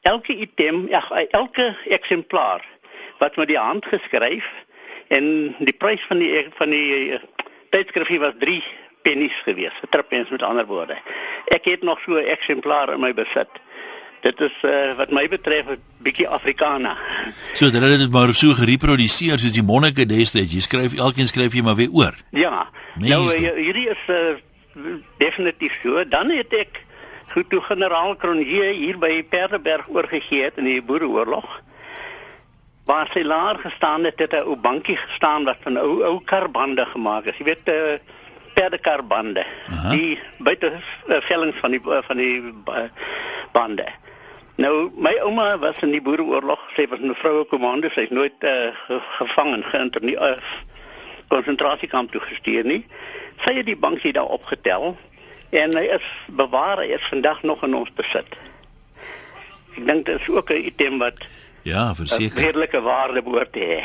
[0.00, 2.64] Elke item, ja, elke eksemplaar
[3.18, 4.52] wat met die hand geskryf
[5.08, 7.20] en die prys van die van die
[7.70, 8.62] tydskrifie was 3
[9.02, 10.96] pennies gewees, 'n trippens met ander woorde.
[11.44, 13.50] Ek het nog so 'n eksemplaar in my besit.
[14.22, 16.96] Dit is uh, wat my betref 'n bietjie Afrikaana.
[17.58, 20.52] So hulle dit maar so gereproduseer soos die monnike destyds.
[20.52, 22.14] Jy skryf elkeen skryf jy maar weer oor.
[22.30, 22.68] Ja.
[22.94, 24.38] Nou uh, hierdie is uh,
[25.18, 26.04] definitief so.
[26.08, 26.84] Dan het ek
[27.34, 31.60] goed toe generaal Cronje hier by Perdeberg oorgegee het in die Boereoorlog.
[32.86, 36.86] Waar sy laer gestaan het, het 'n ou bankie gestaan wat van ou ou karbande
[36.86, 37.38] gemaak is.
[37.38, 37.98] Jy weet uh,
[38.54, 39.44] perdekarbande.
[39.90, 42.86] Die buite uh, vellings van die uh, van die uh,
[43.52, 43.86] bande.
[44.62, 48.44] Nou my ouma was in die Boereoorlog, sy was 'n vroue komando, sy is nooit
[48.46, 48.70] uh,
[49.18, 50.36] gevang en geïnterneer uh,
[51.28, 52.82] konsentrasiekamp toe gestuur nie.
[53.42, 54.96] Sy het die bankie daar opgetel
[55.50, 58.38] en hy is bewaar, hy is vandag nog in ons besit.
[59.76, 61.26] Ek dink dit is ook 'n item wat
[61.62, 62.42] Ja, verseker.
[62.42, 63.82] Redelike waarde behoort te hê.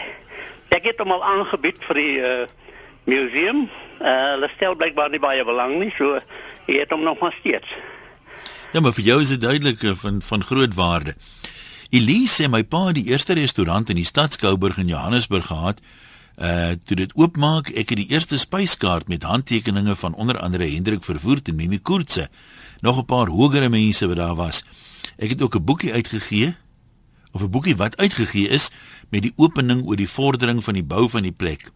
[0.70, 2.46] Ek het hom al aangebied vir die uh,
[3.04, 3.70] museum.
[4.02, 6.20] Uh, hulle stel blykbaar nie baie belang nie, so
[6.66, 7.70] jy het hom nog maar steeds.
[8.78, 11.16] Ja, maar vir jou is dit duidelik eh, van van groot waarde.
[11.90, 15.80] Elise sê my pa het die eerste restaurant in die stad Skouburg in Johannesburg gehad.
[16.38, 21.02] Uh toe dit oopmaak, ek het die eerste spyskaart met handtekeninge van onder andere Hendrik
[21.04, 22.28] Verwoerd en Mimi Koortse.
[22.86, 24.62] Nog 'n paar hogere mense wat daar was.
[25.18, 26.56] Ek het ook 'n boekie uitgegee
[27.32, 28.70] of 'n boekie wat uitgegee is
[29.10, 31.72] met die opening oor die vordering van die bou van die plek.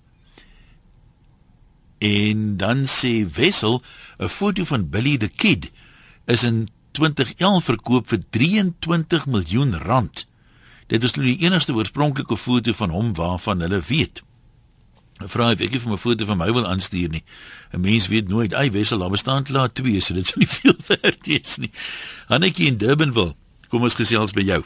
[1.97, 3.81] En dan sê Wessel
[4.19, 5.71] 'n foto van Billy the Kid
[6.25, 10.25] is in 2011 verkoop vir 23 miljoen rand.
[10.91, 14.23] Dit is nou die enigste oorspronklike foto van hom waarvan hulle weet.
[15.21, 17.23] Vra of ek vir 'n foto van my wil aanstuur nie.
[17.73, 18.53] 'n Mens weet nooit.
[18.53, 21.71] Ai Wessel, daar bestaan klaar twee, so dit sou nie veel werd wees nie.
[22.27, 23.35] Hannetjie in Durbanville.
[23.69, 24.63] Kom ons gesels by jou.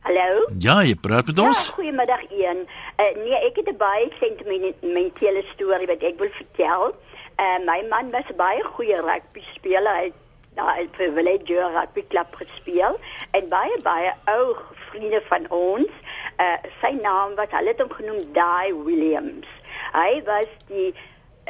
[0.00, 0.48] Hallo?
[0.58, 1.66] Ja, jy praat met ons.
[1.66, 2.66] Ja, goeiemiddag een.
[3.00, 6.96] Uh, nee, ek het 'n baie sentimentele storie wat ek wil vertel.
[7.40, 9.94] Uh, my man was baie goeie rugby speler.
[9.96, 10.23] Hy het
[10.54, 12.98] die Village Rugby Club gespeel
[13.30, 14.56] en baie baie ou
[14.90, 15.90] vriende van ons.
[16.38, 19.50] Uh, sy naam was hulle het hom genoem Dai Williams.
[19.92, 20.94] Hy was die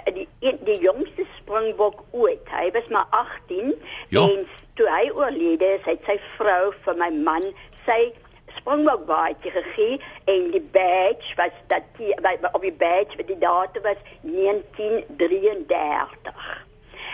[0.04, 2.48] die die jongste springbok ooit.
[2.50, 3.74] Hy was maar 18
[4.08, 4.22] ja.
[4.22, 7.44] en toe hy oorlede is, het sy vrou vir my man
[7.86, 8.12] sy
[8.56, 12.14] springbok baadjie gegee en die badge was dat die
[12.52, 16.63] op die badge met die datum was 1933.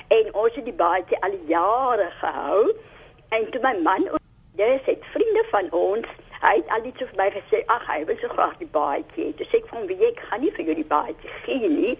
[0.08, 2.64] En ons het die baadjie al jare gehou
[3.28, 4.08] en toe my man
[4.58, 6.08] dis het vriende van ons
[6.40, 9.26] Hy het al iets vir my gesê, ag hy wil so graag die baadjie.
[9.36, 11.90] Dis ek van wie ek gaan nie vir jou die baadjie gee nie,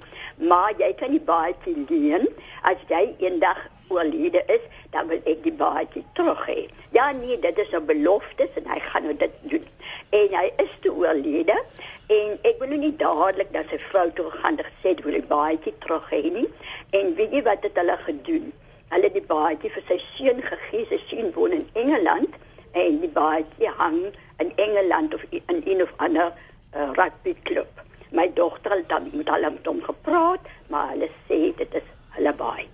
[0.53, 2.24] maar jy kan die baadjie leen
[2.70, 3.61] as jy eendag
[3.92, 6.62] oorlede is, dan wil ek die baadjie terug hê.
[6.92, 9.66] Ja nee, dit is 'n belofte en hy gaan nou dit doen.
[10.09, 11.62] En hy is toe oorlede
[12.07, 15.29] en ek wil nou nie dadelik na sy vrou toe gaan en gesê wil die
[15.33, 16.48] baadjie terug hê nie.
[16.90, 18.53] En weet jy wat het hulle gedoen?
[18.88, 20.87] Hulle het die baadjie vir sy seun gegee.
[20.90, 22.35] Sy seun woon in Engeland
[22.72, 24.00] en die baadjie hang
[24.38, 26.33] in Engeland of in een of ander
[26.74, 27.85] uh, rugby klub.
[28.11, 31.87] My dogter het dan met hulle met hom gepraat, maar hulle sê dit is
[32.18, 32.68] hulle baadjie.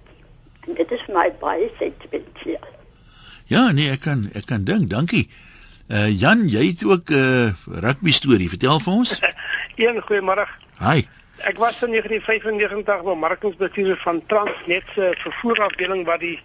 [0.66, 2.75] En dit is my baie sentimenteel.
[3.46, 4.90] Ja, nee, ek kan ek kan dink.
[4.90, 5.28] Dankie.
[5.86, 8.48] Uh Jan, jy het ook 'n uh, rugby storie.
[8.48, 9.20] Vertel vir ons.
[9.76, 10.46] Een goeiemôre.
[10.78, 11.06] Hi.
[11.36, 16.40] Ek was in 1995 bemarkingsbestuurder van Transnet se vervoerafdeling waar die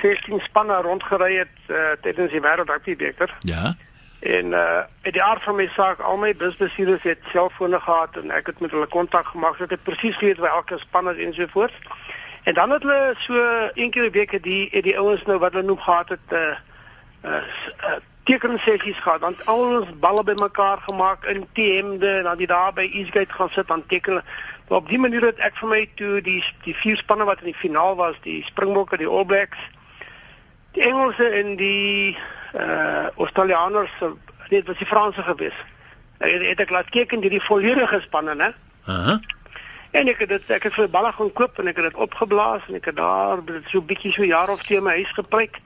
[0.00, 3.34] 16 spanne rondgery het uh, tydens die wêreld rugby beker.
[3.40, 3.74] Ja.
[4.20, 8.30] En uh uit die aard van my saak, al my busbestuurders het selfone gehad en
[8.30, 9.60] ek het met hulle kontak gemaak.
[9.60, 11.74] Ek het presies geweet waar elke span is en so voort.
[12.46, 13.34] En dan het hulle so
[13.74, 16.54] een keer 'n week die die ouens nou wat hulle noem gehad het uh
[17.24, 17.42] uh,
[17.80, 19.20] uh tekensessies gehad.
[19.20, 23.50] Dan al ons balle bymekaar gemaak in TM'de en dan die daar by Eastgate gaan
[23.50, 24.24] sit aan teken.
[24.68, 27.50] Maar op die manier het ek vir my toe die die vier spanne wat in
[27.50, 29.58] die finaal was, die Springbokke, die All Blacks,
[30.72, 32.18] die Engelse en die
[32.54, 33.90] uh Australiërs,
[34.48, 35.58] dit was die Franse gewees.
[36.18, 38.54] Ek het, het ek laat kyk in die volledige spanne, né?
[38.88, 39.18] Uh -huh.
[39.96, 42.64] En ek het dit ek het vir balle gaan koop en ek het dit opgeblaas
[42.68, 45.56] en ek het daar dit so bietjie so jaar of twee my huis gepreek.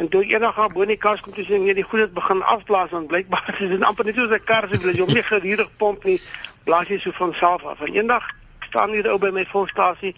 [0.00, 2.14] En toe eendag gaan bo in die kas kom toe sê nee, die goed het
[2.16, 5.12] begin afblaas want blykbaar is dit amper net soos 'n kar se wil jy hom
[5.12, 6.16] nie gedurig pomp nie,
[6.64, 7.80] blaas jy so van self af.
[7.84, 8.30] En eendag
[8.70, 10.14] staan hier ou by my volstasie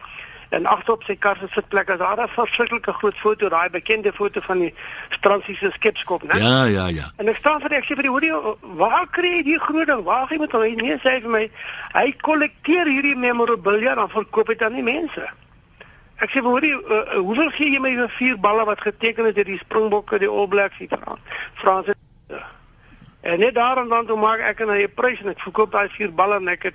[0.56, 4.40] en agterop sy kar se sitplek is daar 'n verskriklike groot foto, daai bekende foto
[4.40, 4.74] van die
[5.20, 6.38] Fransiese skepskop, né?
[6.38, 7.06] Ja, ja, ja.
[7.16, 10.02] En ek staan vir ek sê vir die hoorie, waar kry jy die groot ding?
[10.04, 10.62] Waar gaan jy met hom?
[10.62, 11.50] Nee, sê hy vir my,
[11.92, 15.24] hy kollekteer hierdie memorabilia en verkoop dit aan die mense.
[16.18, 19.34] Ek sê hoorie, uh, uh, hoeveel gee jy my vir vier balle wat geteken is
[19.34, 20.88] deur die Springbokke, die All Blacks, die
[21.54, 21.94] Franse
[23.24, 25.88] En net daar en dan toe maak ek 'n eie prys en ek verkoop daai
[25.88, 26.74] vier balle en ek het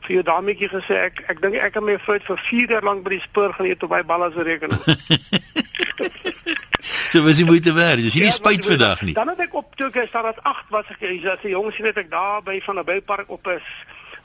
[0.00, 3.04] vir jou dametjie gesê ek ek dink ek kan my vrou vir 4 jaar lank
[3.04, 4.82] by die spoor gaan eet op my balle se rekening.
[7.12, 8.02] so was jy moeite werd.
[8.02, 9.14] Dis nie ja, spyt vandag nie.
[9.14, 11.86] Dan het ek op toe ek staan dat 8 was ek as 'n jong sien
[11.86, 13.60] het ek daar by van 'n boupark op 'n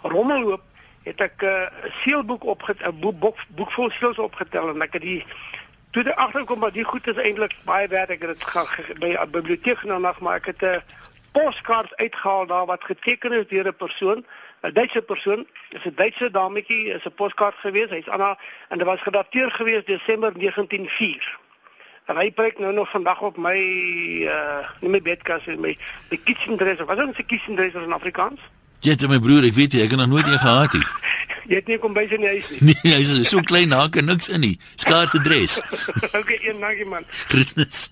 [0.01, 0.63] rommelloop
[1.03, 4.93] het ek 'n uh, seelboek op 'n boek, boek boek vol seels opgetel en ek
[4.93, 5.25] het die
[5.91, 8.67] toe die agterkom maar die goed is eintlik baie werd ek het dit gaan
[8.99, 10.83] by 'n biblioteek genoem maar ek het 'n
[11.31, 14.25] poskaart uitgehaal daar wat geteken is deur 'n persoon
[14.65, 17.89] 'n Duitse persoon, is 'n Duitse dametjie, is 'n poskaart gewees.
[17.89, 18.37] Hy's Anna
[18.69, 21.39] en dit was gedateer gewees Desember 1904.
[22.05, 23.57] En hy preek nou nog vandag op my
[24.25, 25.77] uh nie my bedkas en my
[26.09, 26.85] my kitchen dresser.
[26.85, 28.39] Wat is 'n kitchen dresser in Afrikaans?
[28.79, 30.83] Jy het my broer, ek weet jy, ek het nog nooit een gehad nie.
[31.49, 32.59] jy het nie kom by sy huis nie.
[32.83, 34.59] Nee, hy is so klein, kan niks in nie.
[34.75, 35.57] Skaars adres.
[36.19, 37.05] okay, een dankie man.
[37.27, 37.89] Groetnis.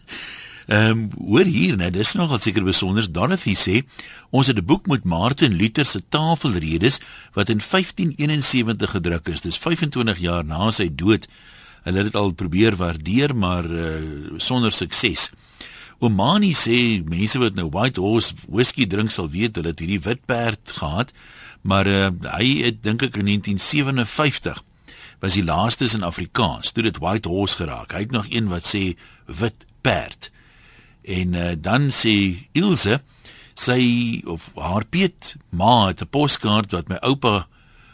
[0.68, 3.04] Ehm um, hoor hier, nou dis nogal seker besonder.
[3.12, 3.82] Donathy sê
[4.32, 7.00] ons het 'n boek met Martin Luther se tafelredes
[7.34, 9.42] wat in 1571 gedruk is.
[9.42, 11.28] Dis 25 jaar na sy dood.
[11.84, 14.00] Hulle het dit al probeer waardeer, maar uh,
[14.38, 15.32] sonder sukses.
[16.00, 20.26] Omani sê mense wat nou White Horse whisky drink sal weet hulle het hierdie wit
[20.26, 21.12] perd gehad,
[21.62, 24.64] maar uh, hy het dink ek in 1957
[25.24, 27.94] was die laaste in Afrikaans toe dit White Horse geraak.
[27.96, 28.96] Hy het nog een wat sê
[29.28, 30.33] wit perd.
[31.04, 33.02] En uh, dan sê Ilse
[33.54, 37.48] sy of haar Piet ma het 'n poskaart wat my oupa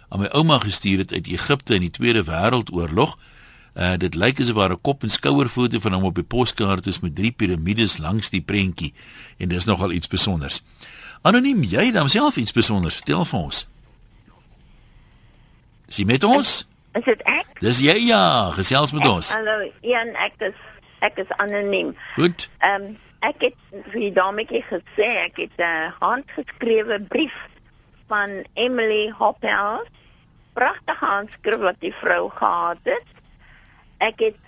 [0.09, 3.17] aan my ouma gestuur het uit Egipte in die Tweede Wêreldoorlog.
[3.75, 6.87] Uh dit lyk asof daar 'n kop en skouer foto van hom op die poskaart
[6.87, 8.93] is met drie piramides langs die prentjie
[9.37, 10.63] en dis nogal iets spesiaals.
[11.21, 13.67] Anoniem, jy dan self iets spesiaals, vertel vir ons.
[15.87, 16.67] Sy met ons?
[16.93, 17.59] Is dit ek?
[17.59, 19.33] Dis jy ja, gesels met ons.
[19.33, 20.55] Hallo, Ian, ek is
[21.05, 21.95] ek is anoniem.
[22.15, 22.49] Goed.
[22.59, 23.55] Ehm um, ek het
[23.91, 27.35] vir dametjie gesê ek het 'n handgeskrewe brief
[28.07, 29.83] van Emily Hoppel.
[30.53, 33.07] Pragtige handskrif wat die vrou gehad het.
[33.97, 34.39] Ek het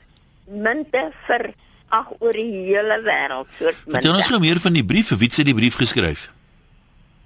[0.48, 1.54] munte vir
[1.90, 4.00] ag oor die hele wêreld soort munte.
[4.00, 6.30] Vertel ons gou meer van die brief, wie het sy die brief geskryf?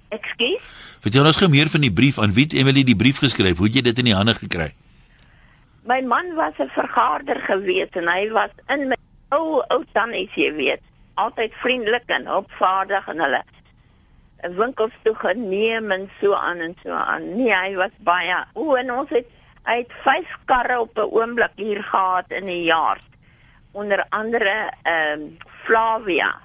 [0.08, 0.74] Ekskuus?
[1.00, 3.58] Vertel ons gou meer van die brief aan wie het Emily die brief geskryf?
[3.58, 4.72] Hoe het jy dit in die hande gekry?
[5.86, 8.96] My man was 'n vergaarder gewees en hy was in my
[9.28, 10.82] ou ou tannies, jy weet,
[11.14, 13.42] altyd vriendelik en opvaardig en hulle
[14.54, 17.36] winkels toe geneem en so aan en so aan.
[17.36, 18.36] Nee, hy was baie.
[18.54, 19.28] O, en ons het
[19.66, 23.00] hy het vyf karre op 'n oomblik hier gehad in 'n jaar.
[23.72, 26.40] Onder andere ehm um, Flavia.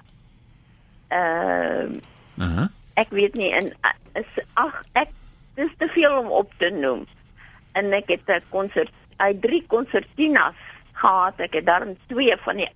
[1.08, 2.00] Ehm
[2.36, 2.68] uh, uh -huh.
[2.94, 3.72] ek weet nie en
[4.12, 5.08] is ag ek
[5.54, 7.06] dis te veel om op te noem.
[7.72, 10.58] En ek het 'n konsert, hy drie konsertinas
[10.92, 11.40] gehad.
[11.40, 12.70] Ek het daarin twee van die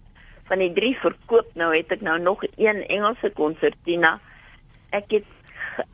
[0.46, 1.48] van die drie verkoop.
[1.54, 4.20] Nou het ek nou nog een Engelse konsertina.
[4.94, 5.26] Ek het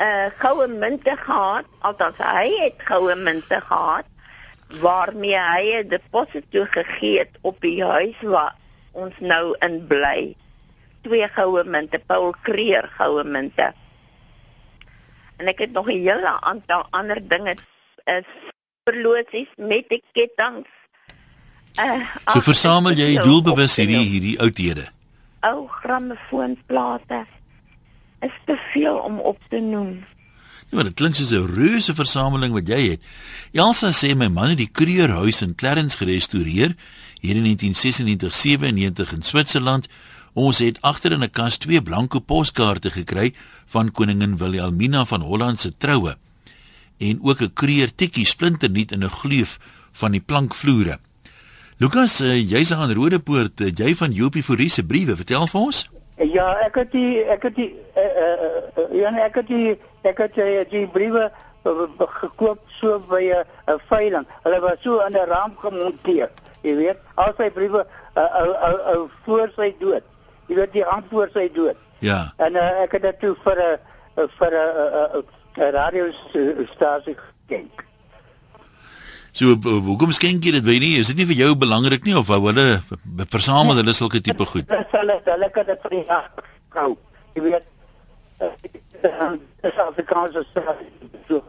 [0.00, 1.68] uh, goue munte gehad.
[1.80, 4.08] Althans hy het goue munte gehad
[4.80, 8.56] waarmee hy 'n deposit gegee het op die huis waar
[8.92, 10.36] ons nou in bly.
[11.02, 13.72] Twee goue munte, Paul Creer goue munte.
[15.36, 17.56] En ek het nog 'n hele aantal ander dinge
[18.04, 18.28] is
[18.84, 20.82] verlosies met kettinge.
[21.80, 24.90] Uh, so versamel jy doelbewus hierdie hierdie oudhede.
[25.48, 27.24] Ou grammofoonplate
[28.22, 30.02] is te veel om op te noem.
[30.68, 33.00] Ja, maar dit klink soos 'n reuse versameling wat jy het.
[33.52, 36.76] Elsa sê my man het die Kreurhuis in Clarence gerestoreer
[37.20, 39.88] hier in 1996-97 in Switserland.
[40.32, 43.34] Ons het agter in 'n kas twee blanko poskaarte gekry
[43.66, 46.16] van koningin Wilhelmina van Holland se troue
[46.98, 49.58] en ook 'n Kreur tikkie splinternuut in 'n gleuf
[49.92, 50.98] van die plankvloere.
[51.83, 55.80] Lukas, uh, jy's aan Rodepoort, uh, jy van Jopie Fourie se briewe, vertel vir ons.
[56.30, 59.72] Ja, ek het die ek het die uh, uh, ja, ek het die
[60.07, 61.24] ek het die, die briewe
[62.20, 64.22] gekoop so by 'n uh, veiling.
[64.47, 66.30] Hulle was so aan 'n raam gemonteer.
[66.62, 67.83] Jy weet, al sy briewe
[68.14, 70.07] uh, ou ou ou voor sy dood.
[70.47, 71.76] Jy weet die antwoord sy dood.
[71.99, 72.30] Ja.
[72.39, 73.78] En uh, ek het dit toe vir 'n
[74.22, 77.91] uh, vir 'n uh, uh, radiostasie geskenk.
[79.33, 80.97] So hoekom skenk jy dit weet nie?
[81.01, 82.83] Is dit nie vir jou belangrik nie of wou hulle
[83.33, 84.68] versamel hulle sulke tipe goed?
[84.93, 86.05] Hulle hulle kan dit vir die
[86.76, 86.91] gou.
[87.37, 87.68] Jy weet
[89.62, 90.47] dis Afrikaans as
[91.28, 91.41] so.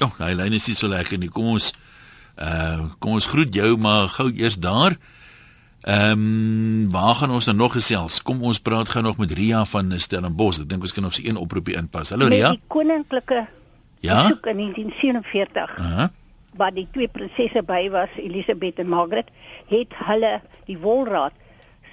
[0.00, 1.30] Ja, oh, hy lyn is nie so lekker nie.
[1.30, 1.70] Kom ons
[2.40, 4.96] uh kom ons groet jou maar gou eers daar.
[5.82, 8.22] Ehm um, waar gaan ons dan nog gesels?
[8.22, 10.62] Kom ons praat gou nog met Ria van Stellenbosch.
[10.62, 12.10] Ek dink ons kan nog se een oproepie inpas.
[12.10, 12.50] Hallo Ria.
[12.54, 13.46] Met die koninklike
[14.02, 14.22] Ja.
[14.26, 15.78] besoek in 1947.
[15.78, 16.08] Uh -huh.
[16.56, 19.30] Waar die twee prinsesse by was, Elisabeth en Margaret,
[19.70, 21.32] het hulle die wolraad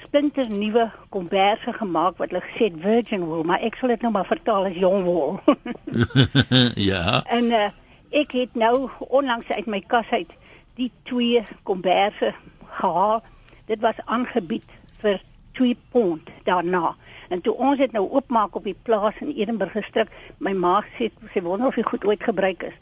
[0.03, 4.11] splinter nuwe komberse gemaak wat hulle gesê het virgin wool, maar ek sal dit nou
[4.15, 5.39] maar vertaal as jong wol.
[6.91, 7.21] ja.
[7.27, 7.67] En uh,
[8.15, 10.31] ek het nou onlangs uit my kas uit
[10.79, 12.33] die twee komberse
[12.79, 13.21] gehaal.
[13.67, 14.65] Dit was aangebied
[15.03, 15.21] vir
[15.59, 16.95] 2 pond daarna.
[17.29, 21.11] En toe ons dit nou oopmaak op die plaas in Edinburgh gestrik, my ma sê
[21.33, 22.77] sy wonder of dit goed ooit gebruik is.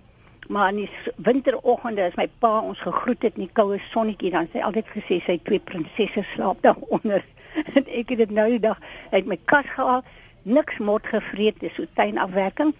[0.47, 4.47] Maar in die winteroggende as my pa ons gegroet het in die koue sonnetjie, dan
[4.53, 7.25] sê altyd gesê sy twee prinsesse slaap daaronder.
[7.77, 8.77] En ek het dit nou die dag
[9.11, 10.03] uit my kas gehaal,
[10.43, 12.75] niks mot gevreet, dis so tuinafwerking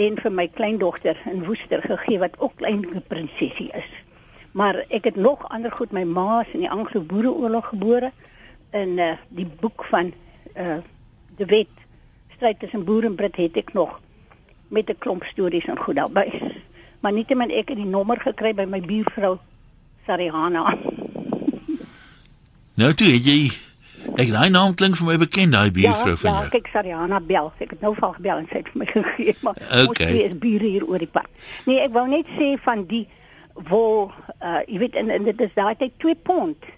[0.00, 3.88] en vir my kleindogter in Woester gegee wat ook klein prinsesie is.
[4.52, 8.12] Maar ek het nog ander goed, my ma is in die Anglo-Boereoorlog gebore
[8.70, 10.14] in uh, die boek van
[10.54, 10.80] uh
[11.40, 11.72] De Wet
[12.36, 14.00] stryd tussen boer en Brit het ek nog
[14.68, 16.28] met 'n klomp stories en goed daarbey.
[17.00, 19.38] Maar nietemin ek het die nommer gekry by my buurvrou
[20.06, 20.64] Sarihana.
[22.80, 23.50] Nou toe het jy
[24.20, 26.50] ek daai naam klink vir my bekend, daai buurvrou ja, van ja, jou.
[26.56, 27.50] kyk Sarihana bel.
[27.60, 29.86] Ek het nou van gebel en sy het vir my gegee, maar Okay.
[29.86, 31.28] ons twee is bure hier oor die pad.
[31.68, 33.06] Nee, ek wou net sê van die
[33.70, 36.70] wol uh jy weet en, en dit is daai tyd 2 pond.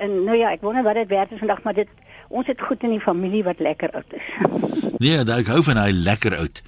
[0.00, 1.88] En nou ja, ek wonder wat dit werd is vandag, maar dit
[2.30, 4.28] ons het goed in die familie wat lekker oud is.
[5.00, 6.58] Nee, daai ek hou van daai lekker oud.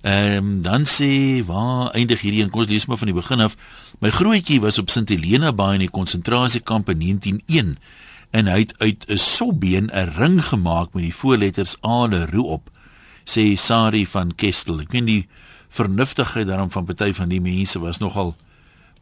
[0.00, 3.56] Ehm dan sê waar eindig hierdie en kom ons lees maar van die begin af.
[3.98, 7.78] My grootjie was op Sint Helena Baai in die konsentrasiekamp in 1901
[8.30, 12.42] en hy het uit 'n sobbeen 'n ring gemaak met die voorletters A en Roo
[12.42, 12.70] op,
[13.24, 14.80] sê Sari van Kestel.
[14.80, 15.28] Ek weet die
[15.68, 18.36] vernuftigheid daarom van party van die mense was nogal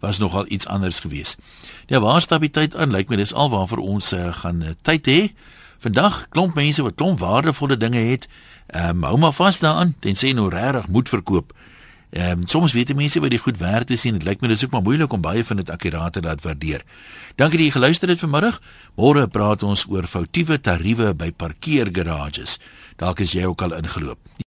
[0.01, 1.38] was nogal iets anders geweest.
[1.86, 5.32] Ja, waar stabiliteit aan lyk my dis alwaar ons uh, gaan uh, tyd hê.
[5.78, 8.28] Vandag klomp mense wat klomp waardevolle dinge het.
[8.66, 11.52] Ehm um, hou maar vas daaraan, tensy nou regtig moet verkoop.
[12.10, 14.64] Ehm um, soms weet mense wat die goed werd is en dit lyk my dis
[14.64, 16.84] ook maar moeilik om baie van dit akkuraat te laat waardeer.
[17.34, 18.60] Dankie dat jy geluister het vanmiddag.
[18.96, 22.58] Môre praat ons oor foutiewe tariewe by parkeergarages.
[22.96, 24.18] Dalk is jy ook al ingeloop.